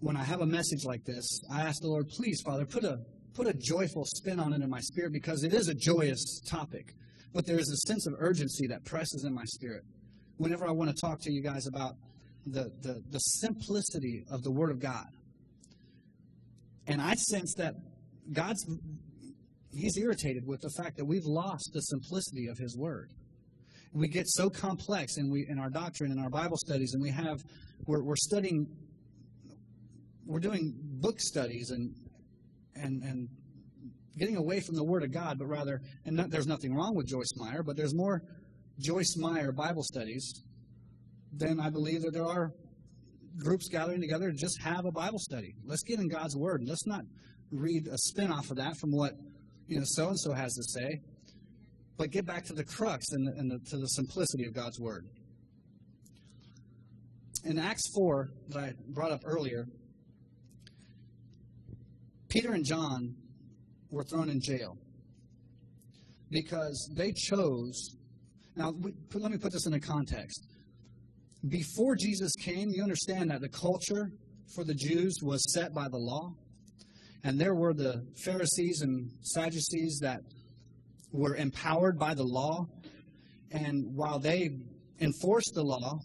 when 0.01 0.17
I 0.17 0.25
have 0.25 0.41
a 0.41 0.47
message 0.47 0.85
like 0.85 1.05
this, 1.05 1.41
I 1.51 1.63
ask 1.63 1.81
the 1.81 1.89
Lord, 1.89 2.09
please, 2.09 2.41
Father, 2.45 2.65
put 2.67 2.85
a, 2.85 2.99
put 3.35 3.47
a 3.47 3.55
joyful 3.55 4.05
spin 4.05 4.39
on 4.39 4.53
it 4.53 4.63
in 4.63 4.69
my 4.69 4.81
spirit 4.81 5.13
because 5.13 5.45
it 5.45 5.55
is 5.55 5.69
a 5.69 5.75
joyous 5.75 6.41
topic, 6.49 6.95
but 7.33 7.47
there 7.47 7.59
is 7.59 7.71
a 7.71 7.89
sense 7.89 8.07
of 8.07 8.15
urgency 8.19 8.67
that 8.69 8.85
presses 8.85 9.25
in 9.25 9.35
my 9.35 9.45
spirit. 9.45 9.83
Whenever 10.37 10.67
I 10.67 10.73
want 10.73 10.91
to 10.91 11.01
talk 11.01 11.21
to 11.23 11.33
you 11.33 11.43
guys 11.43 11.67
about 11.67 11.95
the, 12.47 12.71
the, 12.83 13.03
the 13.11 13.19
simplicity 13.19 14.25
of 14.31 14.43
the 14.43 14.51
Word 14.51 14.71
of 14.71 14.81
God. 14.81 15.07
And 16.87 17.01
I 17.01 17.15
sense 17.15 17.55
that 17.55 17.75
God's 18.33 18.65
He's 19.77 19.99
irritated 19.99 20.47
with 20.47 20.61
the 20.61 20.71
fact 20.71 20.97
that 20.99 21.05
we've 21.05 21.25
lost 21.25 21.71
the 21.73 21.81
simplicity 21.81 22.47
of 22.47 22.59
His 22.59 22.77
Word. 22.77 23.11
We 23.93 24.09
get 24.09 24.29
so 24.29 24.51
complex 24.51 25.17
in 25.17 25.31
we 25.31 25.47
in 25.49 25.59
our 25.59 25.71
doctrine 25.71 26.11
and 26.11 26.21
our 26.21 26.31
Bible 26.31 26.57
studies, 26.57 26.95
and 26.95 27.03
we 27.03 27.11
have 27.11 27.39
we're, 27.87 28.03
we're 28.03 28.17
studying 28.17 28.67
we're 30.27 30.41
doing 30.41 30.75
book 30.77 31.21
studies 31.21 31.71
and 31.71 31.95
and 32.77 33.03
and 33.03 33.29
getting 34.19 34.37
away 34.37 34.61
from 34.61 34.77
the 34.77 34.85
Word 34.85 35.03
of 35.03 35.13
God, 35.13 35.39
but 35.39 35.47
rather 35.47 35.81
and 36.05 36.17
not, 36.17 36.31
there's 36.31 36.47
nothing 36.47 36.75
wrong 36.75 36.95
with 36.95 37.07
Joyce 37.07 37.33
Meyer, 37.37 37.63
but 37.63 37.77
there's 37.77 37.95
more 37.95 38.23
Joyce 38.79 39.17
Meyer 39.17 39.53
Bible 39.53 39.83
studies 39.83 40.43
than 41.33 41.61
I 41.61 41.71
believe 41.71 42.03
that 42.03 42.13
there 42.13 42.27
are 42.27 42.53
groups 43.37 43.69
gathering 43.69 44.01
together 44.01 44.31
to 44.31 44.37
just 44.37 44.61
have 44.63 44.85
a 44.85 44.93
Bible 44.93 45.19
study. 45.19 45.55
Let's 45.65 45.83
get 45.83 45.99
in 45.99 46.09
God's 46.09 46.37
Word. 46.37 46.61
And 46.61 46.69
let's 46.69 46.87
not 46.87 47.03
read 47.51 47.87
a 47.89 47.99
spin 47.99 48.31
off 48.31 48.51
of 48.51 48.57
that 48.57 48.77
from 48.77 48.91
what 48.91 49.13
you 49.67 49.79
know 49.79 49.85
so 49.87 50.09
and 50.09 50.19
so 50.19 50.33
has 50.33 50.55
to 50.55 50.63
say, 50.63 51.01
but 51.97 52.11
get 52.11 52.27
back 52.27 52.45
to 52.47 52.53
the 52.53 52.65
crux 52.65 53.05
and, 53.13 53.27
the, 53.27 53.33
and 53.33 53.51
the, 53.51 53.59
to 53.71 53.77
the 53.79 53.89
simplicity 53.89 54.45
of 54.47 54.55
God's 54.55 54.79
Word. 54.81 55.07
In 57.45 57.59
Acts 57.59 57.83
4, 57.95 58.31
that 58.49 58.59
I 58.59 58.73
brought 58.89 59.13
up 59.13 59.21
earlier, 59.25 59.67
Peter 62.35 62.53
and 62.53 62.65
John 62.65 63.15
were 63.91 64.03
thrown 64.03 64.29
in 64.29 64.41
jail 64.41 64.77
because 66.31 66.91
they 66.97 67.13
chose. 67.13 67.97
Now, 68.57 68.75
let 69.15 69.31
me 69.31 69.39
put 69.39 69.53
this 69.53 69.67
in 69.67 69.75
a 69.75 69.81
context 69.81 70.45
before 71.49 71.95
Jesus 71.95 72.33
came, 72.37 72.71
you 72.71 72.83
understand 72.83 73.31
that 73.31 73.41
the 73.41 73.49
culture 73.49 74.11
for 74.55 74.65
the 74.65 74.75
Jews 74.75 75.19
was 75.23 75.53
set 75.53 75.75
by 75.75 75.89
the 75.89 75.99
law. 75.99 76.33
And 77.23 77.41
there 77.41 77.55
were 77.55 77.75
the 77.75 78.07
Pharisees 78.25 78.83
and 78.83 79.11
Sadducees 79.23 79.99
that 80.03 80.21
were 81.13 81.37
empowered 81.37 81.99
by 81.99 82.15
the 82.15 82.25
law. 82.25 82.67
And 83.51 83.95
while 83.95 84.19
they 84.19 84.51
enforced 85.01 85.53
the 85.55 85.63
law, 85.63 85.99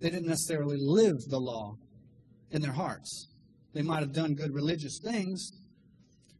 they 0.00 0.10
didn't 0.10 0.28
necessarily 0.28 0.78
live 0.80 1.16
the 1.28 1.40
law 1.40 1.76
in 2.50 2.62
their 2.62 2.72
hearts. 2.72 3.28
They 3.74 3.82
might 3.82 4.00
have 4.00 4.12
done 4.12 4.34
good 4.34 4.54
religious 4.54 4.98
things, 5.02 5.52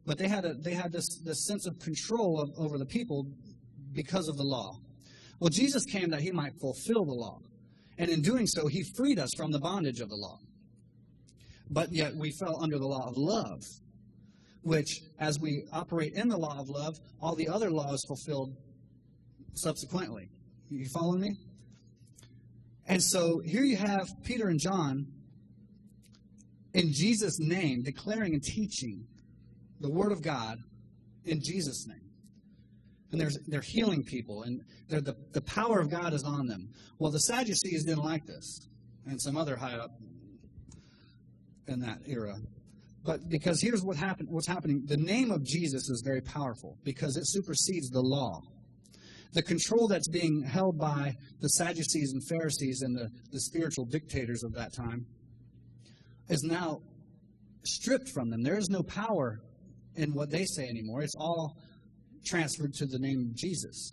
but 0.07 0.19
they 0.19 0.29
had, 0.29 0.45
a, 0.45 0.55
they 0.55 0.75
had 0.75 0.93
this, 0.93 1.07
this 1.25 1.47
sense 1.47 1.67
of 1.67 1.79
control 1.79 2.41
of, 2.41 2.51
over 2.57 2.79
the 2.79 2.87
people 2.87 3.27
because 3.93 4.29
of 4.29 4.37
the 4.37 4.45
law. 4.45 4.73
Well, 5.41 5.51
Jesus 5.51 5.85
came 5.85 6.11
that 6.11 6.21
he 6.21 6.33
might 6.33 6.53
fulfill 6.61 7.05
the 7.05 7.15
law. 7.15 7.39
And 7.99 8.11
in 8.11 8.23
doing 8.23 8.47
so, 8.47 8.67
he 8.67 8.85
freed 8.97 9.19
us 9.19 9.31
from 9.37 9.51
the 9.51 9.59
bondage 9.59 10.01
of 10.01 10.09
the 10.09 10.17
law. 10.17 10.39
But 11.71 11.93
yet 11.93 12.15
we 12.15 12.33
fell 12.33 12.63
under 12.63 12.79
the 12.79 12.87
law 12.87 13.09
of 13.09 13.17
love, 13.17 13.61
which, 14.63 15.01
as 15.19 15.39
we 15.39 15.65
operate 15.73 16.15
in 16.15 16.29
the 16.29 16.37
law 16.37 16.59
of 16.59 16.69
love, 16.69 16.97
all 17.21 17.35
the 17.35 17.49
other 17.49 17.71
laws 17.71 18.03
fulfilled 18.07 18.57
subsequently. 19.55 20.31
You 20.71 20.87
following 20.95 21.21
me? 21.21 21.37
And 22.87 23.03
so 23.03 23.41
here 23.45 23.65
you 23.65 23.77
have 23.77 24.07
Peter 24.25 24.49
and 24.49 24.59
John 24.59 25.07
in 26.79 26.93
Jesus' 26.93 27.39
name 27.39 27.83
declaring 27.83 28.35
and 28.35 28.43
teaching 28.43 29.07
the 29.81 29.91
Word 29.91 30.13
of 30.13 30.23
God 30.23 30.59
in 31.25 31.41
Jesus' 31.43 31.87
name 31.87 32.09
and 33.11 33.21
they're, 33.21 33.31
they're 33.47 33.61
healing 33.63 34.05
people, 34.05 34.43
and 34.43 34.63
the, 34.89 35.17
the 35.33 35.41
power 35.41 35.81
of 35.81 35.91
God 35.91 36.13
is 36.13 36.25
on 36.25 36.47
them. 36.47 36.69
Well, 36.99 37.11
the 37.11 37.21
Sadducees 37.21 37.85
didn't 37.85 38.05
like 38.05 38.27
this, 38.27 38.69
and 39.07 39.21
some 39.21 39.37
other 39.37 39.57
high 39.57 39.77
up 39.77 39.91
in 41.67 41.81
that 41.81 42.01
era. 42.07 42.37
But 43.05 43.29
because 43.29 43.63
here's 43.63 43.83
what 43.83 43.97
happened, 43.97 44.29
what's 44.31 44.47
happening 44.47 44.83
the 44.85 44.97
name 44.97 45.31
of 45.31 45.43
Jesus 45.43 45.89
is 45.89 46.03
very 46.05 46.21
powerful 46.21 46.77
because 46.85 47.17
it 47.17 47.27
supersedes 47.27 47.89
the 47.89 48.03
law. 48.03 48.43
The 49.33 49.43
control 49.43 49.89
that's 49.89 50.09
being 50.09 50.43
held 50.43 50.79
by 50.79 51.15
the 51.41 51.49
Sadducees 51.49 52.13
and 52.13 52.23
Pharisees 52.29 52.83
and 52.83 52.97
the, 52.97 53.09
the 53.31 53.41
spiritual 53.41 53.85
dictators 53.87 54.43
of 54.43 54.55
that 54.55 54.75
time 54.75 55.07
is 56.29 56.43
now 56.43 56.81
stripped 57.65 58.09
from 58.09 58.31
them. 58.31 58.43
There 58.43 58.59
is 58.59 58.71
no 58.71 58.83
power 58.83 59.41
in 59.97 60.15
what 60.15 60.31
they 60.31 60.45
say 60.45 60.69
anymore. 60.69 61.03
It's 61.03 61.17
all 61.17 61.57
transferred 62.25 62.75
to 62.75 62.87
the 62.87 62.99
name 62.99 63.21
of 63.31 63.35
Jesus. 63.35 63.93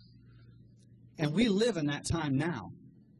And 1.18 1.32
we 1.32 1.48
live 1.48 1.76
in 1.76 1.86
that 1.86 2.06
time 2.06 2.36
now. 2.36 2.70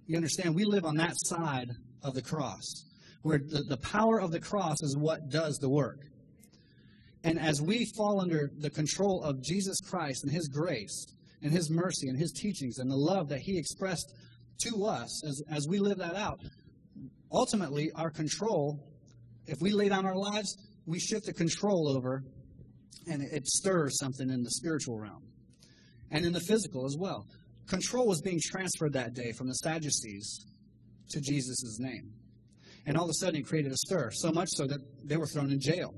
You 0.06 0.16
understand? 0.16 0.54
We 0.54 0.64
live 0.64 0.84
on 0.84 0.96
that 0.96 1.14
side 1.16 1.70
of 2.02 2.14
the 2.14 2.22
cross, 2.22 2.84
where 3.22 3.38
the, 3.38 3.62
the 3.62 3.78
power 3.78 4.20
of 4.20 4.30
the 4.30 4.40
cross 4.40 4.82
is 4.82 4.96
what 4.96 5.28
does 5.30 5.58
the 5.58 5.68
work. 5.68 6.00
And 7.24 7.40
as 7.40 7.60
we 7.60 7.86
fall 7.96 8.20
under 8.20 8.52
the 8.58 8.70
control 8.70 9.24
of 9.24 9.42
Jesus 9.42 9.80
Christ 9.80 10.22
and 10.22 10.32
His 10.32 10.48
grace 10.48 11.06
and 11.42 11.50
His 11.50 11.70
mercy 11.70 12.08
and 12.08 12.18
His 12.18 12.30
teachings 12.30 12.78
and 12.78 12.88
the 12.90 12.96
love 12.96 13.28
that 13.30 13.40
He 13.40 13.58
expressed 13.58 14.14
to 14.60 14.84
us 14.84 15.24
as, 15.26 15.42
as 15.50 15.66
we 15.68 15.80
live 15.80 15.98
that 15.98 16.14
out, 16.14 16.40
ultimately 17.32 17.90
our 17.96 18.10
control, 18.10 18.78
if 19.46 19.58
we 19.60 19.70
lay 19.72 19.88
down 19.88 20.06
our 20.06 20.16
lives, 20.16 20.56
we 20.86 20.98
shift 20.98 21.26
the 21.26 21.32
control 21.32 21.88
over 21.88 22.22
and 23.08 23.22
it 23.22 23.46
stirs 23.46 23.98
something 23.98 24.30
in 24.30 24.42
the 24.42 24.50
spiritual 24.50 24.98
realm 24.98 25.22
and 26.10 26.24
in 26.24 26.32
the 26.32 26.40
physical 26.40 26.84
as 26.84 26.96
well. 26.98 27.26
Control 27.66 28.06
was 28.06 28.20
being 28.20 28.40
transferred 28.42 28.92
that 28.92 29.14
day 29.14 29.32
from 29.32 29.48
the 29.48 29.54
Sadducees 29.54 30.46
to 31.10 31.20
Jesus' 31.20 31.78
name. 31.80 32.12
And 32.86 32.96
all 32.96 33.04
of 33.04 33.10
a 33.10 33.14
sudden, 33.14 33.40
it 33.40 33.46
created 33.46 33.72
a 33.72 33.76
stir, 33.76 34.10
so 34.12 34.30
much 34.30 34.48
so 34.52 34.66
that 34.66 34.78
they 35.04 35.16
were 35.16 35.26
thrown 35.26 35.50
in 35.50 35.60
jail. 35.60 35.92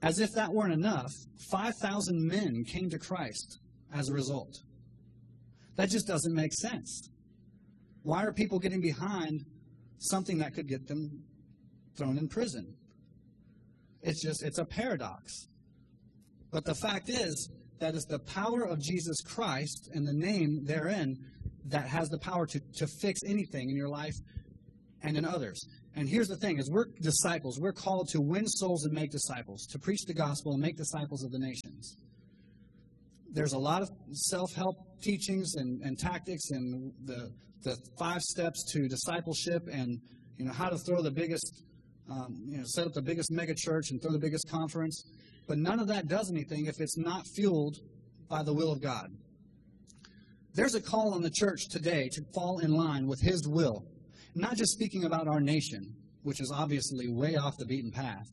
As 0.00 0.18
if 0.18 0.30
that 0.32 0.50
weren't 0.50 0.72
enough, 0.72 1.12
5,000 1.50 2.26
men 2.26 2.64
came 2.64 2.88
to 2.90 2.98
Christ 2.98 3.58
as 3.94 4.08
a 4.08 4.12
result. 4.12 4.62
That 5.76 5.90
just 5.90 6.06
doesn't 6.06 6.34
make 6.34 6.52
sense. 6.54 7.08
Why 8.02 8.24
are 8.24 8.32
people 8.32 8.58
getting 8.58 8.80
behind 8.80 9.44
something 10.02 10.38
that 10.38 10.54
could 10.54 10.68
get 10.68 10.86
them 10.86 11.22
thrown 11.96 12.18
in 12.18 12.28
prison? 12.28 12.74
It's 14.02 14.22
just, 14.22 14.42
it's 14.42 14.58
a 14.58 14.64
paradox. 14.64 15.46
But 16.50 16.64
the 16.64 16.74
fact 16.74 17.08
is 17.08 17.50
that 17.78 17.94
it's 17.94 18.06
the 18.06 18.18
power 18.18 18.62
of 18.62 18.80
Jesus 18.80 19.20
Christ 19.22 19.90
and 19.94 20.06
the 20.06 20.12
name 20.12 20.64
therein 20.64 21.16
that 21.66 21.86
has 21.86 22.08
the 22.08 22.18
power 22.18 22.46
to, 22.46 22.60
to 22.76 22.86
fix 22.86 23.20
anything 23.26 23.70
in 23.70 23.76
your 23.76 23.88
life 23.88 24.14
and 25.02 25.16
in 25.16 25.24
others. 25.24 25.66
And 25.94 26.08
here's 26.08 26.28
the 26.28 26.36
thing, 26.36 26.58
is 26.58 26.70
we're 26.70 26.86
disciples, 27.00 27.58
we're 27.60 27.72
called 27.72 28.08
to 28.10 28.20
win 28.20 28.46
souls 28.46 28.84
and 28.84 28.94
make 28.94 29.10
disciples, 29.10 29.66
to 29.66 29.78
preach 29.78 30.04
the 30.06 30.14
gospel 30.14 30.52
and 30.52 30.62
make 30.62 30.76
disciples 30.76 31.22
of 31.22 31.30
the 31.30 31.38
nations. 31.38 31.96
there's 33.30 33.52
a 33.52 33.58
lot 33.58 33.82
of 33.82 33.90
self 34.12 34.52
help 34.54 34.76
teachings 35.02 35.54
and, 35.56 35.82
and 35.82 35.98
tactics 35.98 36.50
and 36.50 36.92
the, 37.04 37.30
the 37.62 37.76
five 37.98 38.20
steps 38.22 38.64
to 38.72 38.88
discipleship 38.88 39.68
and 39.70 40.00
you 40.38 40.44
know 40.44 40.52
how 40.52 40.68
to 40.68 40.78
throw 40.78 41.02
the 41.02 41.10
biggest 41.10 41.64
um, 42.10 42.42
you 42.46 42.58
know 42.58 42.64
set 42.64 42.86
up 42.86 42.92
the 42.92 43.02
biggest 43.02 43.30
mega 43.30 43.54
church 43.54 43.90
and 43.90 44.00
throw 44.00 44.12
the 44.12 44.18
biggest 44.18 44.48
conference. 44.48 45.04
But 45.46 45.58
none 45.58 45.80
of 45.80 45.88
that 45.88 46.08
does 46.08 46.30
anything 46.30 46.66
if 46.66 46.80
it's 46.80 46.96
not 46.96 47.26
fueled 47.34 47.78
by 48.28 48.42
the 48.42 48.54
will 48.54 48.72
of 48.72 48.80
god. 48.80 49.10
There's 50.54 50.74
a 50.74 50.80
call 50.80 51.14
on 51.14 51.22
the 51.22 51.30
church 51.30 51.68
today 51.68 52.08
to 52.12 52.22
fall 52.34 52.58
in 52.58 52.72
line 52.72 53.06
with 53.06 53.20
his 53.20 53.46
will 53.48 53.84
not 54.34 54.56
just 54.56 54.72
speaking 54.72 55.04
about 55.04 55.28
our 55.28 55.40
nation 55.40 55.94
which 56.22 56.40
is 56.40 56.52
obviously 56.54 57.08
way 57.08 57.36
off 57.36 57.56
the 57.58 57.66
beaten 57.66 57.90
path 57.90 58.26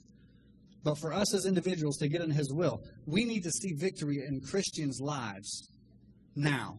but 0.83 0.97
for 0.97 1.11
us 1.13 1.33
as 1.33 1.45
individuals 1.45 1.97
to 1.97 2.07
get 2.07 2.21
in 2.21 2.31
his 2.31 2.53
will. 2.53 2.81
We 3.05 3.25
need 3.25 3.43
to 3.43 3.51
see 3.51 3.73
victory 3.73 4.23
in 4.25 4.39
christians 4.41 4.99
lives 5.01 5.69
now 6.35 6.77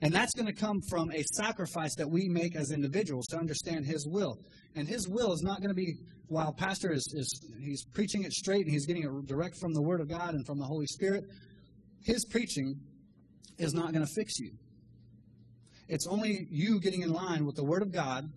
and 0.00 0.14
that's 0.14 0.32
going 0.34 0.46
to 0.46 0.52
come 0.52 0.80
from 0.88 1.10
a 1.10 1.22
sacrifice 1.34 1.94
that 1.96 2.08
we 2.08 2.28
make 2.28 2.54
as 2.54 2.70
individuals 2.70 3.26
to 3.28 3.36
understand 3.36 3.84
His 3.84 4.06
will. 4.06 4.38
And 4.76 4.86
His 4.86 5.08
will 5.08 5.32
is 5.32 5.42
not 5.42 5.58
going 5.60 5.70
to 5.70 5.74
be, 5.74 5.96
while 6.28 6.52
Pastor 6.52 6.92
is, 6.92 7.12
is 7.14 7.46
he's 7.60 7.84
preaching 7.84 8.22
it 8.22 8.32
straight 8.32 8.64
and 8.64 8.70
he's 8.70 8.86
getting 8.86 9.02
it 9.02 9.26
direct 9.26 9.56
from 9.56 9.72
the 9.72 9.82
Word 9.82 10.00
of 10.00 10.08
God 10.08 10.34
and 10.34 10.46
from 10.46 10.58
the 10.58 10.64
Holy 10.64 10.86
Spirit, 10.86 11.24
his 12.02 12.24
preaching 12.26 12.76
is 13.58 13.74
not 13.74 13.92
going 13.92 14.06
to 14.06 14.12
fix 14.14 14.38
you. 14.38 14.52
It's 15.88 16.06
only 16.06 16.46
you 16.50 16.80
getting 16.80 17.02
in 17.02 17.12
line 17.12 17.44
with 17.44 17.56
the 17.56 17.64
Word 17.64 17.82
of 17.82 17.90
God 17.90 18.30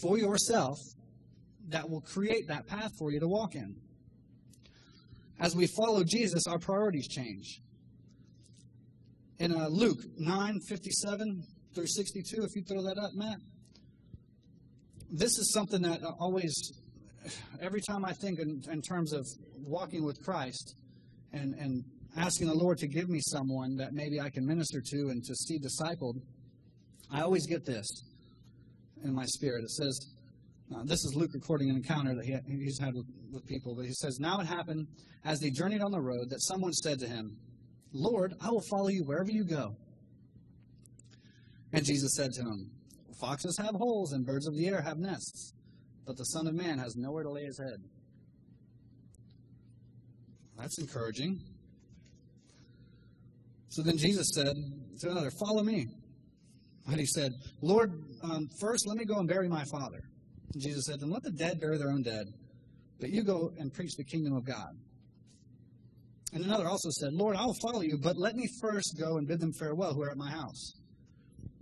for 0.00 0.16
yourself 0.16 0.78
that 1.68 1.90
will 1.90 2.00
create 2.00 2.48
that 2.48 2.66
path 2.66 2.92
for 2.98 3.10
you 3.10 3.20
to 3.20 3.28
walk 3.28 3.54
in. 3.54 3.76
As 5.38 5.54
we 5.54 5.66
follow 5.66 6.02
Jesus, 6.02 6.46
our 6.46 6.58
priorities 6.58 7.08
change 7.08 7.60
in 9.38 9.54
uh, 9.54 9.68
Luke 9.68 10.00
9 10.18 10.60
57 10.68 11.42
through 11.74 11.86
62, 11.86 12.42
if 12.42 12.56
you 12.56 12.62
throw 12.62 12.82
that 12.82 12.98
up, 12.98 13.10
Matt. 13.14 13.38
This 15.10 15.38
is 15.38 15.52
something 15.52 15.82
that 15.82 16.00
always, 16.18 16.52
every 17.60 17.80
time 17.80 18.04
I 18.04 18.12
think 18.12 18.40
in, 18.40 18.62
in 18.70 18.82
terms 18.82 19.12
of 19.12 19.26
walking 19.56 20.04
with 20.04 20.22
Christ 20.22 20.74
and, 21.32 21.54
and 21.54 21.84
asking 22.16 22.48
the 22.48 22.54
Lord 22.54 22.78
to 22.78 22.88
give 22.88 23.08
me 23.08 23.20
someone 23.20 23.76
that 23.76 23.92
maybe 23.92 24.20
I 24.20 24.28
can 24.28 24.46
minister 24.46 24.82
to 24.84 24.96
and 25.10 25.24
to 25.24 25.34
see 25.34 25.58
discipled, 25.58 26.20
I 27.10 27.22
always 27.22 27.46
get 27.46 27.64
this 27.64 27.86
in 29.02 29.14
my 29.14 29.24
spirit. 29.24 29.64
It 29.64 29.70
says, 29.70 29.98
uh, 30.74 30.82
this 30.84 31.04
is 31.04 31.14
Luke 31.16 31.30
recording 31.32 31.70
an 31.70 31.76
encounter 31.76 32.14
that 32.14 32.24
he, 32.24 32.36
he's 32.46 32.78
had 32.78 32.94
with, 32.94 33.06
with 33.32 33.46
people, 33.46 33.74
but 33.74 33.86
he 33.86 33.92
says, 33.92 34.18
Now 34.20 34.40
it 34.40 34.46
happened 34.46 34.88
as 35.24 35.40
they 35.40 35.50
journeyed 35.50 35.80
on 35.80 35.92
the 35.92 36.00
road 36.00 36.28
that 36.30 36.42
someone 36.42 36.72
said 36.72 36.98
to 36.98 37.06
him, 37.06 37.38
Lord, 37.92 38.34
I 38.40 38.50
will 38.50 38.62
follow 38.70 38.88
you 38.88 39.04
wherever 39.04 39.30
you 39.30 39.44
go. 39.44 39.76
And 41.72 41.84
Jesus 41.84 42.14
said 42.14 42.32
to 42.32 42.42
him, 42.42 42.70
Foxes 43.20 43.58
have 43.58 43.74
holes 43.74 44.12
and 44.12 44.24
birds 44.24 44.46
of 44.46 44.54
the 44.54 44.68
air 44.68 44.80
have 44.80 44.98
nests, 44.98 45.52
but 46.06 46.16
the 46.16 46.24
Son 46.24 46.46
of 46.46 46.54
Man 46.54 46.78
has 46.78 46.96
nowhere 46.96 47.24
to 47.24 47.30
lay 47.30 47.44
his 47.44 47.58
head. 47.58 47.82
That's 50.56 50.78
encouraging. 50.78 51.40
So 53.68 53.82
then 53.82 53.96
Jesus 53.96 54.30
said 54.34 54.56
to 55.00 55.10
another, 55.10 55.30
Follow 55.30 55.62
me. 55.62 55.86
And 56.86 56.98
he 56.98 57.06
said, 57.06 57.32
Lord, 57.60 57.92
um, 58.22 58.48
first 58.60 58.86
let 58.86 58.96
me 58.96 59.04
go 59.04 59.18
and 59.18 59.28
bury 59.28 59.48
my 59.48 59.64
father. 59.70 60.00
And 60.54 60.62
Jesus 60.62 60.86
said, 60.86 61.00
Then 61.00 61.10
let 61.10 61.22
the 61.22 61.30
dead 61.30 61.60
bury 61.60 61.76
their 61.78 61.90
own 61.90 62.02
dead, 62.02 62.26
but 62.98 63.10
you 63.10 63.22
go 63.22 63.52
and 63.58 63.72
preach 63.72 63.94
the 63.96 64.04
kingdom 64.04 64.34
of 64.34 64.44
God. 64.44 64.74
And 66.32 66.44
another 66.44 66.68
also 66.68 66.90
said, 66.90 67.12
Lord, 67.12 67.36
I 67.36 67.44
will 67.44 67.56
follow 67.62 67.80
you, 67.80 67.98
but 67.98 68.16
let 68.16 68.36
me 68.36 68.46
first 68.60 68.96
go 68.98 69.16
and 69.16 69.26
bid 69.26 69.40
them 69.40 69.52
farewell 69.52 69.94
who 69.94 70.02
are 70.02 70.10
at 70.10 70.16
my 70.16 70.30
house. 70.30 70.74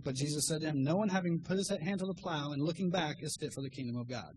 But 0.03 0.15
Jesus 0.15 0.47
said 0.47 0.61
to 0.61 0.67
him, 0.67 0.83
No 0.83 0.95
one 0.97 1.09
having 1.09 1.39
put 1.39 1.57
his 1.57 1.69
hand 1.69 1.99
to 1.99 2.05
the 2.05 2.13
plow 2.13 2.51
and 2.51 2.61
looking 2.61 2.89
back 2.89 3.17
is 3.21 3.35
fit 3.39 3.53
for 3.53 3.61
the 3.61 3.69
kingdom 3.69 3.97
of 3.97 4.09
God. 4.09 4.33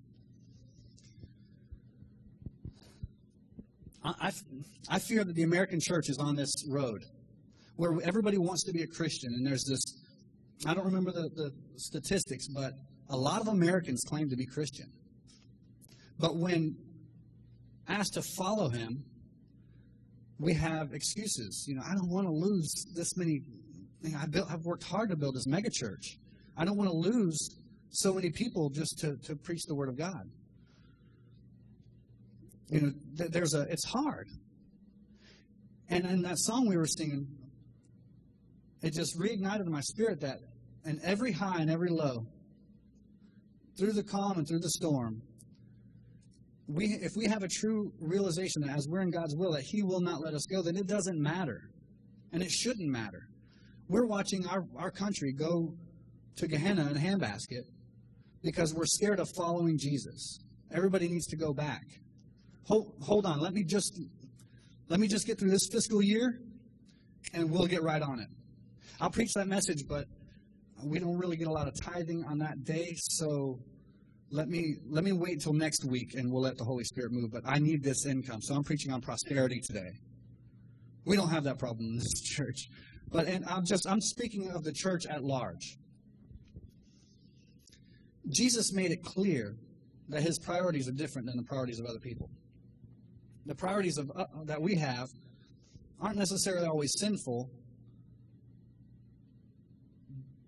I, 4.02 4.32
I, 4.88 4.98
fear 4.98 5.24
that 5.24 5.34
the 5.34 5.42
American 5.42 5.78
church 5.78 6.08
is 6.08 6.16
on 6.18 6.34
this 6.34 6.50
road 6.70 7.04
where 7.76 7.92
everybody 8.02 8.38
wants 8.38 8.64
to 8.64 8.72
be 8.72 8.82
a 8.82 8.86
Christian, 8.86 9.30
and 9.34 9.46
there's 9.46 9.64
this 9.64 9.80
I 10.66 10.74
don't 10.74 10.84
remember 10.84 11.10
the, 11.10 11.28
the 11.34 11.52
statistics, 11.76 12.46
but 12.48 12.72
a 13.08 13.16
lot 13.16 13.40
of 13.40 13.48
Americans 13.48 14.02
claim 14.06 14.28
to 14.28 14.36
be 14.36 14.46
Christian. 14.46 14.86
But 16.18 16.36
when 16.36 16.76
asked 17.88 18.14
to 18.14 18.22
follow 18.36 18.68
him, 18.68 19.04
we 20.40 20.54
have 20.54 20.94
excuses. 20.94 21.66
You 21.68 21.76
know, 21.76 21.82
I 21.86 21.94
don't 21.94 22.08
want 22.08 22.26
to 22.26 22.32
lose 22.32 22.86
this 22.94 23.16
many. 23.16 23.42
You 24.02 24.12
know, 24.12 24.18
I 24.22 24.26
built, 24.26 24.50
I've 24.50 24.64
worked 24.64 24.84
hard 24.84 25.10
to 25.10 25.16
build 25.16 25.36
this 25.36 25.46
megachurch. 25.46 26.16
I 26.56 26.64
don't 26.64 26.76
want 26.76 26.90
to 26.90 26.96
lose 26.96 27.56
so 27.90 28.14
many 28.14 28.30
people 28.30 28.70
just 28.70 28.98
to, 29.00 29.16
to 29.24 29.36
preach 29.36 29.62
the 29.66 29.74
word 29.74 29.90
of 29.90 29.96
God. 29.96 30.30
You 32.68 32.80
know, 32.80 32.92
th- 33.18 33.30
there's 33.30 33.54
a. 33.54 33.62
It's 33.62 33.84
hard. 33.84 34.28
And 35.90 36.06
in 36.06 36.22
that 36.22 36.38
song 36.38 36.66
we 36.68 36.76
were 36.76 36.86
singing, 36.86 37.26
it 38.82 38.94
just 38.94 39.18
reignited 39.18 39.66
my 39.66 39.80
spirit 39.80 40.20
that 40.20 40.38
in 40.86 41.00
every 41.04 41.32
high 41.32 41.60
and 41.60 41.70
every 41.70 41.90
low, 41.90 42.26
through 43.76 43.92
the 43.92 44.04
calm 44.04 44.38
and 44.38 44.48
through 44.48 44.60
the 44.60 44.70
storm, 44.70 45.20
we, 46.72 46.86
if 46.86 47.12
we 47.16 47.26
have 47.26 47.42
a 47.42 47.48
true 47.48 47.92
realization 48.00 48.62
that 48.62 48.76
as 48.76 48.86
we're 48.88 49.00
in 49.00 49.10
God's 49.10 49.34
will, 49.34 49.52
that 49.52 49.62
He 49.62 49.82
will 49.82 50.00
not 50.00 50.20
let 50.20 50.34
us 50.34 50.46
go, 50.46 50.62
then 50.62 50.76
it 50.76 50.86
doesn't 50.86 51.20
matter. 51.20 51.70
And 52.32 52.42
it 52.42 52.50
shouldn't 52.50 52.88
matter. 52.88 53.28
We're 53.88 54.06
watching 54.06 54.46
our, 54.46 54.64
our 54.76 54.90
country 54.90 55.32
go 55.32 55.74
to 56.36 56.46
Gehenna 56.46 56.88
in 56.90 56.96
a 56.96 57.00
handbasket 57.00 57.64
because 58.42 58.72
we're 58.72 58.86
scared 58.86 59.18
of 59.18 59.28
following 59.36 59.78
Jesus. 59.78 60.38
Everybody 60.72 61.08
needs 61.08 61.26
to 61.28 61.36
go 61.36 61.52
back. 61.52 61.82
Hold, 62.66 62.94
hold 63.02 63.26
on. 63.26 63.40
Let 63.40 63.52
me 63.52 63.64
just 63.64 64.00
let 64.88 65.00
me 65.00 65.08
just 65.08 65.26
get 65.26 65.38
through 65.38 65.50
this 65.50 65.68
fiscal 65.72 66.02
year 66.02 66.40
and 67.34 67.50
we'll 67.50 67.66
get 67.66 67.82
right 67.82 68.02
on 68.02 68.20
it. 68.20 68.28
I'll 69.00 69.10
preach 69.10 69.32
that 69.34 69.48
message, 69.48 69.84
but 69.88 70.04
we 70.84 70.98
don't 70.98 71.18
really 71.18 71.36
get 71.36 71.48
a 71.48 71.52
lot 71.52 71.68
of 71.68 71.74
tithing 71.80 72.24
on 72.24 72.38
that 72.38 72.64
day, 72.64 72.94
so 72.96 73.58
let 74.30 74.48
me 74.48 74.76
let 74.88 75.02
me 75.02 75.12
wait 75.12 75.34
until 75.34 75.52
next 75.52 75.84
week 75.84 76.14
and 76.14 76.30
we'll 76.30 76.42
let 76.42 76.56
the 76.56 76.64
Holy 76.64 76.84
Spirit 76.84 77.12
move. 77.12 77.32
But 77.32 77.42
I 77.44 77.58
need 77.58 77.82
this 77.82 78.06
income, 78.06 78.40
so 78.40 78.54
I'm 78.54 78.62
preaching 78.62 78.92
on 78.92 79.00
prosperity 79.00 79.60
today. 79.60 79.90
We 81.04 81.16
don't 81.16 81.30
have 81.30 81.44
that 81.44 81.58
problem 81.58 81.86
in 81.86 81.96
this 81.98 82.20
church, 82.36 82.68
but 83.10 83.26
and 83.26 83.44
I'm 83.46 83.64
just 83.64 83.88
I'm 83.88 84.00
speaking 84.00 84.50
of 84.50 84.62
the 84.62 84.72
church 84.72 85.06
at 85.06 85.24
large. 85.24 85.76
Jesus 88.28 88.72
made 88.72 88.92
it 88.92 89.02
clear 89.02 89.56
that 90.08 90.22
his 90.22 90.38
priorities 90.38 90.88
are 90.88 90.92
different 90.92 91.26
than 91.26 91.36
the 91.36 91.42
priorities 91.42 91.80
of 91.80 91.86
other 91.86 91.98
people. 91.98 92.30
The 93.46 93.54
priorities 93.54 93.98
of, 93.98 94.12
uh, 94.14 94.26
that 94.44 94.60
we 94.60 94.76
have 94.76 95.08
aren't 96.00 96.18
necessarily 96.18 96.66
always 96.66 96.92
sinful, 96.98 97.50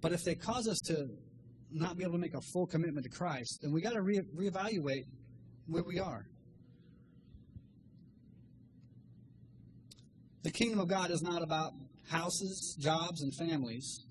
but 0.01 0.13
if 0.13 0.23
they 0.23 0.35
cause 0.35 0.69
us 0.69 0.79
to 0.87 1.09
not 1.75 1.97
be 1.97 2.05
able 2.05 2.15
to 2.15 2.19
make 2.19 2.35
a 2.35 2.41
full 2.53 2.67
commitment 2.67 3.05
to 3.05 3.11
Christ, 3.11 3.61
then 3.63 3.73
we 3.73 3.81
got 3.81 3.93
to 3.93 4.03
re- 4.03 4.23
reevaluate 4.37 5.05
where 5.67 5.83
we 5.85 5.99
are. 5.99 6.27
The 10.43 10.51
kingdom 10.51 10.81
of 10.81 10.89
God 10.89 11.11
is 11.11 11.23
not 11.23 11.43
about 11.43 11.73
houses, 12.11 12.77
jobs, 12.81 13.23
and 13.23 13.33
families. 13.35 14.05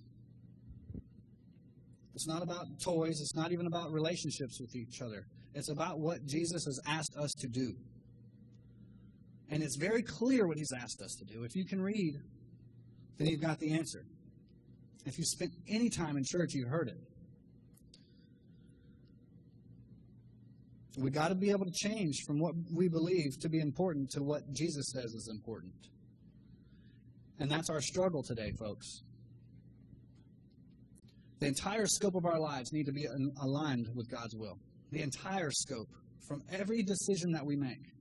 It's 2.15 2.27
not 2.27 2.41
about 2.41 2.65
toys. 2.83 3.19
It's 3.19 3.35
not 3.35 3.51
even 3.51 3.67
about 3.67 3.91
relationships 3.91 4.59
with 4.59 4.75
each 4.75 5.01
other. 5.01 5.25
It's 5.53 5.69
about 5.69 5.99
what 5.99 6.25
Jesus 6.25 6.65
has 6.65 6.79
asked 6.87 7.15
us 7.17 7.31
to 7.39 7.47
do. 7.47 7.73
And 9.49 9.61
it's 9.61 9.75
very 9.75 10.01
clear 10.01 10.47
what 10.47 10.57
he's 10.57 10.71
asked 10.71 11.01
us 11.01 11.15
to 11.15 11.25
do. 11.25 11.43
If 11.43 11.55
you 11.55 11.65
can 11.65 11.81
read, 11.81 12.13
then 13.17 13.27
you've 13.27 13.41
got 13.41 13.59
the 13.59 13.73
answer. 13.73 14.05
If 15.05 15.17
you 15.17 15.25
spent 15.25 15.51
any 15.67 15.89
time 15.89 16.15
in 16.15 16.23
church, 16.23 16.53
you 16.53 16.67
heard 16.67 16.87
it. 16.87 17.10
We 20.97 21.09
got 21.09 21.29
to 21.29 21.35
be 21.35 21.51
able 21.51 21.65
to 21.65 21.71
change 21.71 22.23
from 22.27 22.39
what 22.39 22.53
we 22.73 22.89
believe 22.89 23.39
to 23.41 23.49
be 23.49 23.59
important 23.59 24.09
to 24.11 24.23
what 24.23 24.51
Jesus 24.51 24.91
says 24.91 25.13
is 25.13 25.29
important. 25.31 25.73
And 27.39 27.49
that's 27.49 27.69
our 27.69 27.81
struggle 27.81 28.23
today, 28.23 28.51
folks. 28.59 29.01
The 31.39 31.47
entire 31.47 31.87
scope 31.87 32.15
of 32.15 32.25
our 32.25 32.39
lives 32.39 32.71
need 32.71 32.85
to 32.85 32.91
be 32.91 33.07
aligned 33.41 33.87
with 33.95 34.11
God's 34.11 34.35
will. 34.35 34.59
The 34.91 35.01
entire 35.01 35.49
scope, 35.49 35.87
from 36.27 36.43
every 36.51 36.83
decision 36.83 37.31
that 37.31 37.45
we 37.45 37.55
make. 37.55 37.93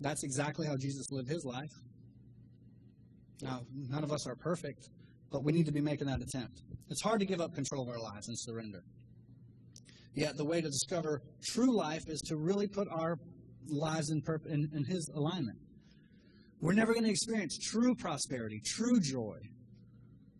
That's 0.00 0.24
exactly 0.24 0.66
how 0.66 0.76
Jesus 0.76 1.10
lived 1.10 1.28
his 1.28 1.44
life. 1.44 1.70
Now, 3.42 3.60
none 3.72 4.02
of 4.02 4.12
us 4.12 4.26
are 4.26 4.34
perfect, 4.34 4.88
but 5.30 5.44
we 5.44 5.52
need 5.52 5.66
to 5.66 5.72
be 5.72 5.80
making 5.80 6.08
that 6.08 6.20
attempt. 6.20 6.62
It's 6.90 7.02
hard 7.02 7.20
to 7.20 7.26
give 7.26 7.40
up 7.40 7.54
control 7.54 7.82
of 7.82 7.88
our 7.88 8.00
lives 8.00 8.28
and 8.28 8.38
surrender. 8.38 8.82
Yet 10.18 10.36
the 10.36 10.44
way 10.44 10.60
to 10.60 10.66
discover 10.66 11.22
true 11.44 11.76
life 11.76 12.02
is 12.08 12.20
to 12.22 12.36
really 12.36 12.66
put 12.66 12.88
our 12.90 13.20
lives 13.68 14.10
in, 14.10 14.20
in, 14.46 14.68
in 14.74 14.84
His 14.84 15.08
alignment. 15.14 15.56
We're 16.60 16.72
never 16.72 16.92
going 16.92 17.04
to 17.04 17.10
experience 17.10 17.56
true 17.56 17.94
prosperity, 17.94 18.60
true 18.66 18.98
joy, 18.98 19.38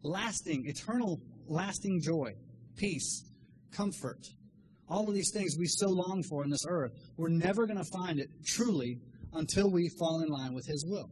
lasting, 0.03 0.65
eternal, 0.67 1.21
lasting 1.47 2.01
joy, 2.03 2.33
peace, 2.75 3.23
comfort. 3.71 4.19
All 4.89 5.09
of 5.09 5.15
these 5.15 5.31
things 5.33 5.55
we 5.57 5.67
so 5.69 5.91
long 5.91 6.25
for 6.29 6.43
in 6.43 6.51
this 6.51 6.67
earth, 6.69 6.91
we're 7.17 7.29
never 7.29 7.65
going 7.65 7.79
to 7.79 7.91
find 7.97 8.19
it 8.19 8.31
truly 8.45 8.99
until 9.35 9.71
we 9.71 9.89
fall 9.97 10.23
in 10.23 10.29
line 10.29 10.55
with 10.55 10.67
His 10.67 10.85
will. 10.89 11.09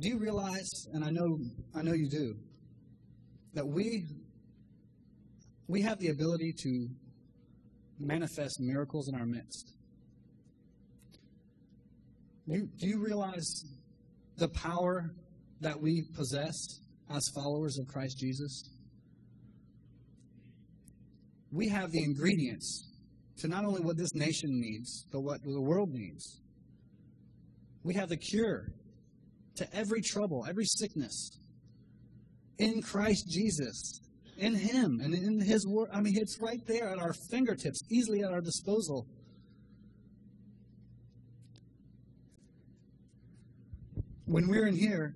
Do 0.00 0.08
you 0.08 0.18
realize, 0.18 0.88
and 0.92 1.04
I 1.04 1.10
know, 1.10 1.38
I 1.76 1.82
know 1.82 1.92
you 1.92 2.08
do, 2.10 2.34
that 3.54 3.66
we 3.66 4.04
we 5.66 5.80
have 5.82 5.98
the 5.98 6.08
ability 6.08 6.52
to 6.62 6.88
manifest 7.98 8.60
miracles 8.60 9.08
in 9.08 9.14
our 9.14 9.24
midst. 9.24 9.72
You, 12.46 12.68
do 12.78 12.86
you 12.86 13.02
realize 13.02 13.64
the 14.36 14.48
power 14.48 15.10
that 15.62 15.80
we 15.80 16.04
possess 16.14 16.54
as 17.10 17.22
followers 17.34 17.78
of 17.78 17.86
Christ 17.86 18.18
Jesus? 18.18 18.68
We 21.50 21.68
have 21.68 21.90
the 21.92 22.02
ingredients 22.02 22.90
to 23.38 23.48
not 23.48 23.64
only 23.64 23.80
what 23.80 23.96
this 23.96 24.14
nation 24.14 24.50
needs, 24.60 25.06
but 25.10 25.20
what 25.20 25.42
the 25.42 25.60
world 25.60 25.90
needs. 25.92 26.40
We 27.84 27.94
have 27.94 28.08
the 28.10 28.16
cure 28.16 28.72
to 29.56 29.74
every 29.74 30.02
trouble, 30.02 30.44
every 30.46 30.64
sickness 30.66 31.30
in 32.58 32.82
Christ 32.82 33.28
Jesus 33.28 34.00
in 34.36 34.54
Him 34.54 35.00
and 35.02 35.14
in 35.14 35.40
His 35.40 35.66
Word. 35.66 35.88
I 35.92 36.00
mean, 36.00 36.16
it's 36.16 36.40
right 36.40 36.60
there 36.66 36.88
at 36.90 36.98
our 36.98 37.12
fingertips, 37.30 37.80
easily 37.90 38.22
at 38.22 38.32
our 38.32 38.40
disposal. 38.40 39.06
When 44.26 44.48
we're 44.48 44.66
in 44.66 44.76
here 44.76 45.14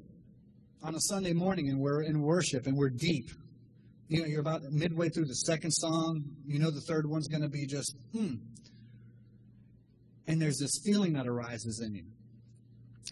on 0.82 0.94
a 0.94 1.00
Sunday 1.00 1.32
morning 1.32 1.68
and 1.68 1.80
we're 1.80 2.02
in 2.02 2.20
worship 2.20 2.66
and 2.66 2.76
we're 2.76 2.90
deep, 2.90 3.30
you 4.08 4.20
know, 4.20 4.26
you're 4.26 4.40
about 4.40 4.62
midway 4.70 5.08
through 5.08 5.26
the 5.26 5.34
second 5.34 5.70
song, 5.72 6.24
you 6.46 6.58
know, 6.58 6.70
the 6.70 6.80
third 6.82 7.06
one's 7.06 7.28
going 7.28 7.42
to 7.42 7.48
be 7.48 7.66
just, 7.66 7.96
hmm. 8.12 8.34
And 10.26 10.40
there's 10.40 10.58
this 10.58 10.82
feeling 10.84 11.14
that 11.14 11.26
arises 11.26 11.80
in 11.84 11.94
you 11.94 12.04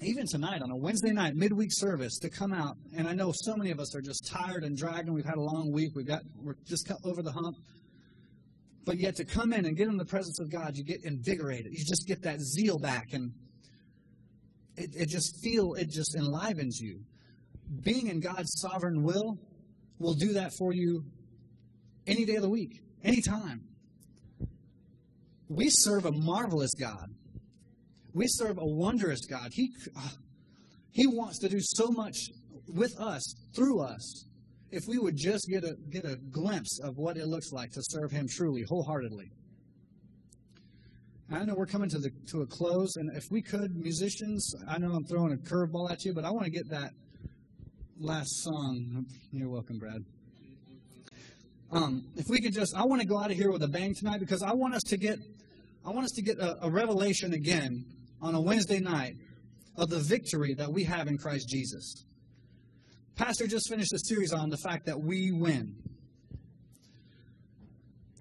even 0.02 0.26
tonight 0.26 0.62
on 0.62 0.70
a 0.70 0.76
Wednesday 0.76 1.12
night 1.12 1.36
midweek 1.36 1.70
service 1.72 2.18
to 2.18 2.28
come 2.28 2.52
out, 2.52 2.76
and 2.96 3.08
I 3.08 3.14
know 3.14 3.32
so 3.34 3.56
many 3.56 3.70
of 3.70 3.80
us 3.80 3.94
are 3.94 4.00
just 4.00 4.26
tired 4.26 4.64
and 4.64 4.76
dragging. 4.76 5.12
We've 5.12 5.24
had 5.24 5.36
a 5.36 5.40
long 5.40 5.72
week. 5.72 5.92
We've 5.94 6.06
got 6.06 6.22
we're 6.42 6.56
just 6.66 6.90
over 7.04 7.22
the 7.22 7.32
hump. 7.32 7.56
But 8.84 8.98
yet 8.98 9.16
to 9.16 9.24
come 9.24 9.52
in 9.52 9.64
and 9.64 9.76
get 9.76 9.88
in 9.88 9.96
the 9.96 10.04
presence 10.04 10.38
of 10.38 10.50
God, 10.50 10.76
you 10.76 10.84
get 10.84 11.04
invigorated. 11.04 11.72
You 11.72 11.84
just 11.84 12.06
get 12.06 12.22
that 12.22 12.40
zeal 12.40 12.78
back, 12.78 13.12
and 13.12 13.32
it, 14.76 14.90
it 14.94 15.08
just 15.08 15.42
feel 15.42 15.74
it 15.74 15.90
just 15.90 16.14
enlivens 16.14 16.78
you. 16.80 17.00
Being 17.82 18.08
in 18.08 18.20
God's 18.20 18.52
sovereign 18.60 19.02
will 19.02 19.38
will 19.98 20.14
do 20.14 20.34
that 20.34 20.52
for 20.52 20.72
you 20.72 21.04
any 22.06 22.24
day 22.24 22.36
of 22.36 22.42
the 22.42 22.50
week, 22.50 22.80
anytime. 23.02 23.62
We 25.48 25.70
serve 25.70 26.04
a 26.04 26.12
marvelous 26.12 26.74
God. 26.74 27.15
We 28.16 28.28
serve 28.28 28.56
a 28.56 28.64
wondrous 28.64 29.26
God. 29.26 29.50
He, 29.52 29.74
uh, 29.94 30.08
he 30.90 31.06
wants 31.06 31.38
to 31.40 31.50
do 31.50 31.58
so 31.60 31.88
much 31.88 32.30
with 32.66 32.98
us, 32.98 33.34
through 33.54 33.82
us, 33.82 34.24
if 34.70 34.84
we 34.88 34.96
would 34.96 35.18
just 35.18 35.46
get 35.50 35.64
a, 35.64 35.76
get 35.90 36.06
a 36.06 36.16
glimpse 36.16 36.80
of 36.82 36.96
what 36.96 37.18
it 37.18 37.26
looks 37.26 37.52
like 37.52 37.72
to 37.72 37.82
serve 37.82 38.10
Him 38.10 38.26
truly, 38.26 38.62
wholeheartedly. 38.62 39.30
I 41.30 41.44
know 41.44 41.54
we're 41.54 41.66
coming 41.66 41.90
to 41.90 41.98
the 41.98 42.10
to 42.30 42.40
a 42.40 42.46
close, 42.46 42.96
and 42.96 43.14
if 43.14 43.24
we 43.30 43.42
could, 43.42 43.76
musicians, 43.76 44.54
I 44.66 44.78
know 44.78 44.92
I'm 44.92 45.04
throwing 45.04 45.34
a 45.34 45.36
curveball 45.36 45.90
at 45.90 46.02
you, 46.06 46.14
but 46.14 46.24
I 46.24 46.30
want 46.30 46.46
to 46.46 46.50
get 46.50 46.70
that 46.70 46.92
last 48.00 48.42
song. 48.42 49.04
You're 49.30 49.50
welcome, 49.50 49.78
Brad. 49.78 50.02
Um, 51.70 52.06
if 52.16 52.24
we 52.30 52.40
could 52.40 52.54
just, 52.54 52.74
I 52.74 52.84
want 52.86 53.02
to 53.02 53.06
go 53.06 53.18
out 53.18 53.30
of 53.30 53.36
here 53.36 53.50
with 53.50 53.62
a 53.62 53.68
bang 53.68 53.94
tonight 53.94 54.20
because 54.20 54.42
I 54.42 54.54
want 54.54 54.74
us 54.74 54.84
to 54.84 54.96
get, 54.96 55.18
I 55.84 55.90
want 55.90 56.06
us 56.06 56.12
to 56.12 56.22
get 56.22 56.38
a, 56.38 56.64
a 56.64 56.70
revelation 56.70 57.34
again 57.34 57.84
on 58.26 58.34
a 58.34 58.40
Wednesday 58.40 58.80
night 58.80 59.14
of 59.76 59.88
the 59.88 60.00
victory 60.00 60.52
that 60.54 60.72
we 60.72 60.82
have 60.82 61.06
in 61.06 61.16
Christ 61.16 61.48
Jesus. 61.48 62.04
Pastor 63.14 63.46
just 63.46 63.68
finished 63.68 63.92
a 63.92 63.98
series 64.00 64.32
on 64.32 64.50
the 64.50 64.56
fact 64.56 64.86
that 64.86 65.00
we 65.00 65.30
win. 65.30 65.76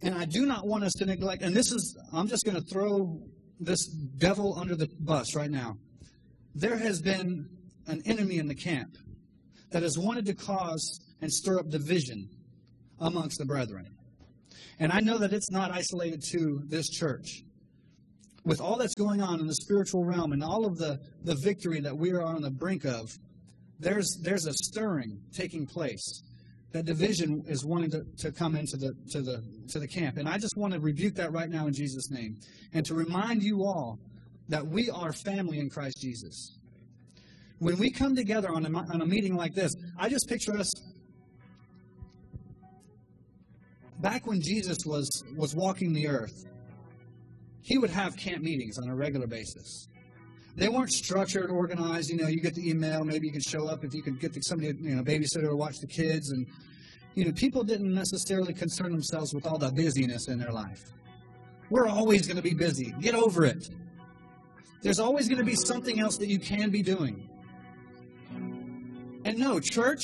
And 0.03 0.13
I 0.13 0.25
do 0.25 0.45
not 0.45 0.67
want 0.67 0.83
us 0.83 0.93
to 0.99 1.05
neglect, 1.05 1.41
and 1.41 1.55
this 1.55 1.71
is, 1.71 1.97
I'm 2.13 2.27
just 2.27 2.45
going 2.45 2.55
to 2.55 2.61
throw 2.61 3.19
this 3.59 3.87
devil 3.87 4.57
under 4.59 4.75
the 4.75 4.87
bus 4.99 5.35
right 5.35 5.49
now. 5.49 5.77
There 6.53 6.77
has 6.77 7.01
been 7.01 7.49
an 7.87 8.03
enemy 8.05 8.37
in 8.37 8.47
the 8.47 8.55
camp 8.55 8.97
that 9.71 9.81
has 9.81 9.97
wanted 9.97 10.27
to 10.27 10.35
cause 10.35 10.99
and 11.21 11.31
stir 11.33 11.59
up 11.59 11.69
division 11.69 12.29
amongst 12.99 13.39
the 13.39 13.45
brethren. 13.45 13.89
And 14.77 14.91
I 14.91 14.99
know 14.99 15.17
that 15.17 15.33
it's 15.33 15.49
not 15.49 15.71
isolated 15.71 16.21
to 16.31 16.61
this 16.67 16.89
church 16.89 17.44
with 18.45 18.61
all 18.61 18.77
that's 18.77 18.93
going 18.93 19.21
on 19.21 19.39
in 19.39 19.47
the 19.47 19.55
spiritual 19.55 20.05
realm 20.05 20.31
and 20.31 20.43
all 20.43 20.65
of 20.65 20.77
the, 20.77 20.99
the 21.23 21.35
victory 21.35 21.81
that 21.81 21.97
we 21.97 22.11
are 22.11 22.21
on 22.21 22.41
the 22.41 22.51
brink 22.51 22.85
of, 22.85 23.11
there's, 23.79 24.19
there's 24.21 24.45
a 24.45 24.53
stirring 24.53 25.19
taking 25.33 25.65
place. 25.65 26.21
That 26.71 26.85
division 26.85 27.43
is 27.47 27.65
wanting 27.65 27.91
to, 27.91 28.05
to 28.19 28.31
come 28.31 28.55
into 28.55 28.77
the, 28.77 28.93
to, 29.11 29.21
the, 29.21 29.43
to 29.69 29.79
the 29.79 29.87
camp. 29.87 30.17
And 30.17 30.29
I 30.29 30.37
just 30.37 30.55
want 30.57 30.73
to 30.73 30.79
rebuke 30.79 31.15
that 31.15 31.31
right 31.31 31.49
now 31.49 31.67
in 31.67 31.73
Jesus' 31.73 32.11
name. 32.11 32.37
And 32.73 32.85
to 32.85 32.93
remind 32.93 33.43
you 33.43 33.63
all 33.63 33.97
that 34.49 34.65
we 34.65 34.89
are 34.89 35.11
family 35.11 35.59
in 35.59 35.69
Christ 35.69 35.97
Jesus. 35.99 36.57
When 37.59 37.77
we 37.79 37.89
come 37.89 38.15
together 38.15 38.49
on 38.49 38.65
a, 38.65 38.77
on 38.77 39.01
a 39.01 39.05
meeting 39.05 39.35
like 39.35 39.55
this, 39.55 39.73
I 39.97 40.09
just 40.09 40.27
picture 40.27 40.55
us 40.57 40.71
back 44.01 44.27
when 44.27 44.41
Jesus 44.41 44.79
was, 44.85 45.23
was 45.35 45.55
walking 45.55 45.93
the 45.93 46.07
earth 46.07 46.45
he 47.65 47.79
would 47.79 47.89
have 47.89 48.15
camp 48.15 48.43
meetings 48.43 48.77
on 48.77 48.87
a 48.89 48.95
regular 48.95 49.25
basis. 49.25 49.87
They 50.55 50.69
weren't 50.69 50.91
structured, 50.91 51.49
organized. 51.49 52.11
You 52.11 52.17
know, 52.17 52.27
you 52.27 52.39
get 52.39 52.53
the 52.53 52.69
email, 52.69 53.03
maybe 53.03 53.25
you 53.25 53.33
can 53.33 53.41
show 53.41 53.67
up 53.67 53.83
if 53.83 53.91
you 53.95 54.03
could 54.03 54.19
get 54.19 54.33
the, 54.33 54.41
somebody, 54.41 54.77
you 54.79 54.95
know, 54.95 55.03
babysitter 55.03 55.49
to 55.49 55.55
watch 55.55 55.79
the 55.79 55.87
kids, 55.87 56.29
and 56.29 56.45
you 57.15 57.25
know, 57.25 57.31
people 57.31 57.63
didn't 57.63 57.91
necessarily 57.91 58.53
concern 58.53 58.91
themselves 58.91 59.33
with 59.33 59.47
all 59.47 59.57
the 59.57 59.71
busyness 59.71 60.27
in 60.27 60.37
their 60.37 60.51
life. 60.51 60.83
We're 61.71 61.87
always 61.87 62.27
going 62.27 62.37
to 62.37 62.43
be 62.43 62.53
busy. 62.53 62.93
Get 63.01 63.15
over 63.15 63.45
it. 63.45 63.67
There's 64.83 64.99
always 64.99 65.27
going 65.27 65.39
to 65.39 65.43
be 65.43 65.55
something 65.55 65.99
else 65.99 66.17
that 66.17 66.27
you 66.27 66.37
can 66.37 66.69
be 66.69 66.83
doing. 66.83 67.27
And 69.25 69.39
no, 69.39 69.59
church 69.59 70.03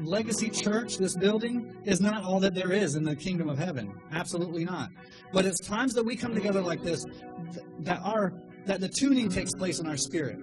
Legacy 0.00 0.48
Church, 0.48 0.96
this 0.98 1.16
building, 1.16 1.76
is 1.84 2.00
not 2.00 2.24
all 2.24 2.40
that 2.40 2.54
there 2.54 2.72
is 2.72 2.94
in 2.94 3.02
the 3.02 3.16
kingdom 3.16 3.48
of 3.48 3.58
heaven. 3.58 3.92
Absolutely 4.12 4.64
not. 4.64 4.90
But 5.32 5.44
it's 5.44 5.60
times 5.60 5.94
that 5.94 6.04
we 6.04 6.16
come 6.16 6.34
together 6.34 6.60
like 6.60 6.82
this 6.82 7.04
that 7.80 8.00
our 8.02 8.32
that 8.66 8.80
the 8.80 8.88
tuning 8.88 9.28
takes 9.28 9.54
place 9.54 9.80
in 9.80 9.86
our 9.86 9.96
spirit. 9.96 10.38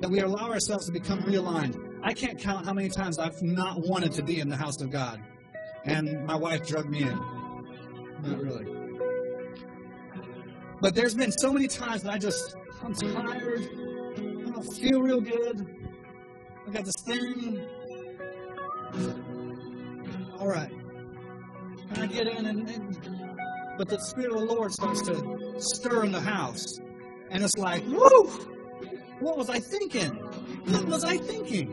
That 0.00 0.10
we 0.10 0.20
allow 0.20 0.50
ourselves 0.50 0.86
to 0.86 0.92
become 0.92 1.20
realigned. 1.20 1.78
I 2.02 2.12
can't 2.12 2.38
count 2.38 2.66
how 2.66 2.72
many 2.72 2.88
times 2.88 3.18
I've 3.18 3.40
not 3.42 3.86
wanted 3.86 4.12
to 4.12 4.22
be 4.22 4.40
in 4.40 4.48
the 4.48 4.56
house 4.56 4.80
of 4.80 4.90
God. 4.90 5.22
And 5.84 6.24
my 6.26 6.34
wife 6.34 6.66
drugged 6.66 6.90
me 6.90 7.02
in. 7.02 7.16
Not 8.22 8.40
really. 8.40 8.66
But 10.80 10.94
there's 10.94 11.14
been 11.14 11.32
so 11.32 11.52
many 11.52 11.68
times 11.68 12.02
that 12.02 12.12
I 12.12 12.18
just, 12.18 12.56
I'm 12.82 12.94
tired. 12.94 13.60
I 14.16 14.50
don't 14.50 14.74
feel 14.74 15.00
real 15.00 15.20
good. 15.20 15.66
I 16.66 16.70
got 16.70 16.84
this 16.84 16.96
thing 17.04 17.66
all 20.38 20.48
right. 20.48 20.70
And 21.90 21.98
I 21.98 22.06
get 22.06 22.26
in, 22.26 22.46
and, 22.46 22.68
and, 22.68 22.98
but 23.78 23.88
the 23.88 23.98
Spirit 23.98 24.32
of 24.32 24.40
the 24.40 24.54
Lord 24.54 24.72
starts 24.72 25.02
to 25.02 25.54
stir 25.58 26.04
in 26.04 26.12
the 26.12 26.20
house. 26.20 26.80
And 27.30 27.42
it's 27.42 27.56
like, 27.56 27.84
whoo! 27.86 28.24
What 29.20 29.36
was 29.36 29.48
I 29.48 29.58
thinking? 29.58 30.10
What 30.10 30.84
was 30.86 31.04
I 31.04 31.16
thinking? 31.16 31.72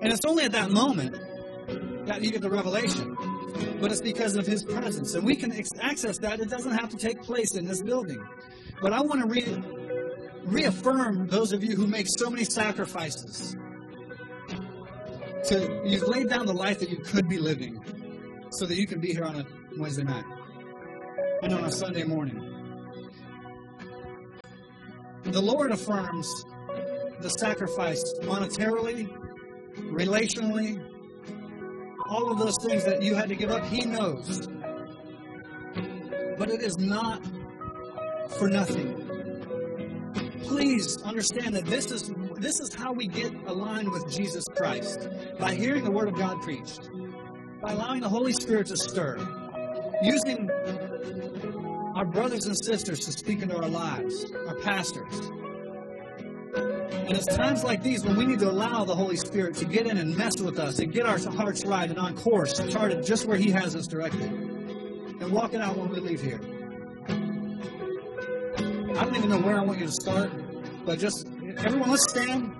And 0.00 0.12
it's 0.12 0.24
only 0.24 0.44
at 0.44 0.52
that 0.52 0.70
moment 0.70 1.16
that 2.06 2.22
you 2.22 2.30
get 2.30 2.42
the 2.42 2.50
revelation. 2.50 3.16
But 3.80 3.92
it's 3.92 4.00
because 4.00 4.36
of 4.36 4.46
His 4.46 4.64
presence. 4.64 5.14
And 5.14 5.24
we 5.24 5.36
can 5.36 5.52
access 5.80 6.18
that. 6.18 6.40
It 6.40 6.48
doesn't 6.48 6.72
have 6.72 6.90
to 6.90 6.96
take 6.96 7.22
place 7.22 7.54
in 7.54 7.66
this 7.66 7.82
building. 7.82 8.24
But 8.80 8.92
I 8.92 9.00
want 9.00 9.20
to 9.20 9.26
re- 9.26 9.62
reaffirm 10.44 11.28
those 11.28 11.52
of 11.52 11.62
you 11.62 11.76
who 11.76 11.86
make 11.86 12.06
so 12.08 12.30
many 12.30 12.44
sacrifices 12.44 13.56
to 15.44 15.82
you've 15.84 16.06
laid 16.08 16.28
down 16.28 16.46
the 16.46 16.52
life 16.52 16.78
that 16.80 16.90
you 16.90 16.98
could 16.98 17.28
be 17.28 17.38
living 17.38 17.80
so 18.50 18.66
that 18.66 18.76
you 18.76 18.86
can 18.86 19.00
be 19.00 19.12
here 19.12 19.24
on 19.24 19.36
a 19.36 19.46
Wednesday 19.76 20.04
night 20.04 20.24
and 21.42 21.52
on 21.52 21.64
a 21.64 21.72
Sunday 21.72 22.04
morning. 22.04 22.48
The 25.24 25.40
Lord 25.40 25.70
affirms 25.70 26.28
the 27.20 27.30
sacrifice 27.30 28.02
monetarily, 28.22 29.08
relationally, 29.90 30.84
all 32.08 32.30
of 32.30 32.38
those 32.38 32.56
things 32.66 32.84
that 32.84 33.02
you 33.02 33.14
had 33.14 33.28
to 33.28 33.36
give 33.36 33.50
up, 33.50 33.64
He 33.66 33.86
knows. 33.86 34.46
But 36.36 36.50
it 36.50 36.60
is 36.60 36.76
not 36.78 37.22
for 38.38 38.48
nothing. 38.48 39.21
Please 40.42 41.00
understand 41.02 41.54
that 41.54 41.66
this 41.66 41.90
is 41.90 42.12
this 42.36 42.60
is 42.60 42.74
how 42.74 42.92
we 42.92 43.06
get 43.06 43.32
aligned 43.46 43.90
with 43.90 44.10
Jesus 44.10 44.44
Christ 44.56 45.08
by 45.38 45.54
hearing 45.54 45.84
the 45.84 45.90
Word 45.90 46.08
of 46.08 46.16
God 46.16 46.42
preached, 46.42 46.90
by 47.60 47.72
allowing 47.72 48.00
the 48.00 48.08
Holy 48.08 48.32
Spirit 48.32 48.66
to 48.68 48.76
stir, 48.76 49.18
using 50.02 50.50
our 51.94 52.04
brothers 52.04 52.46
and 52.46 52.56
sisters 52.64 53.00
to 53.00 53.12
speak 53.12 53.42
into 53.42 53.56
our 53.56 53.68
lives, 53.68 54.26
our 54.48 54.56
pastors. 54.56 55.30
And 56.54 57.12
it's 57.12 57.36
times 57.36 57.64
like 57.64 57.82
these 57.82 58.04
when 58.04 58.16
we 58.16 58.26
need 58.26 58.38
to 58.40 58.50
allow 58.50 58.84
the 58.84 58.94
Holy 58.94 59.16
Spirit 59.16 59.54
to 59.56 59.64
get 59.64 59.86
in 59.86 59.98
and 59.98 60.16
mess 60.16 60.40
with 60.40 60.58
us 60.58 60.78
and 60.78 60.92
get 60.92 61.06
our 61.06 61.18
hearts 61.18 61.64
right 61.64 61.88
and 61.88 61.98
on 61.98 62.16
course, 62.16 62.60
charted 62.70 63.04
just 63.04 63.26
where 63.26 63.36
He 63.36 63.50
has 63.50 63.76
us 63.76 63.86
directed, 63.86 64.30
and 64.30 65.30
walk 65.30 65.54
it 65.54 65.60
out 65.60 65.76
when 65.76 65.88
we 65.90 66.00
leave 66.00 66.20
here. 66.20 66.40
I 68.96 69.04
don't 69.04 69.16
even 69.16 69.30
know 69.30 69.38
where 69.38 69.58
I 69.58 69.62
want 69.62 69.78
you 69.78 69.86
to 69.86 69.92
start, 69.92 70.30
but 70.84 70.98
just 70.98 71.26
everyone, 71.58 71.90
let's 71.90 72.10
stand. 72.10 72.54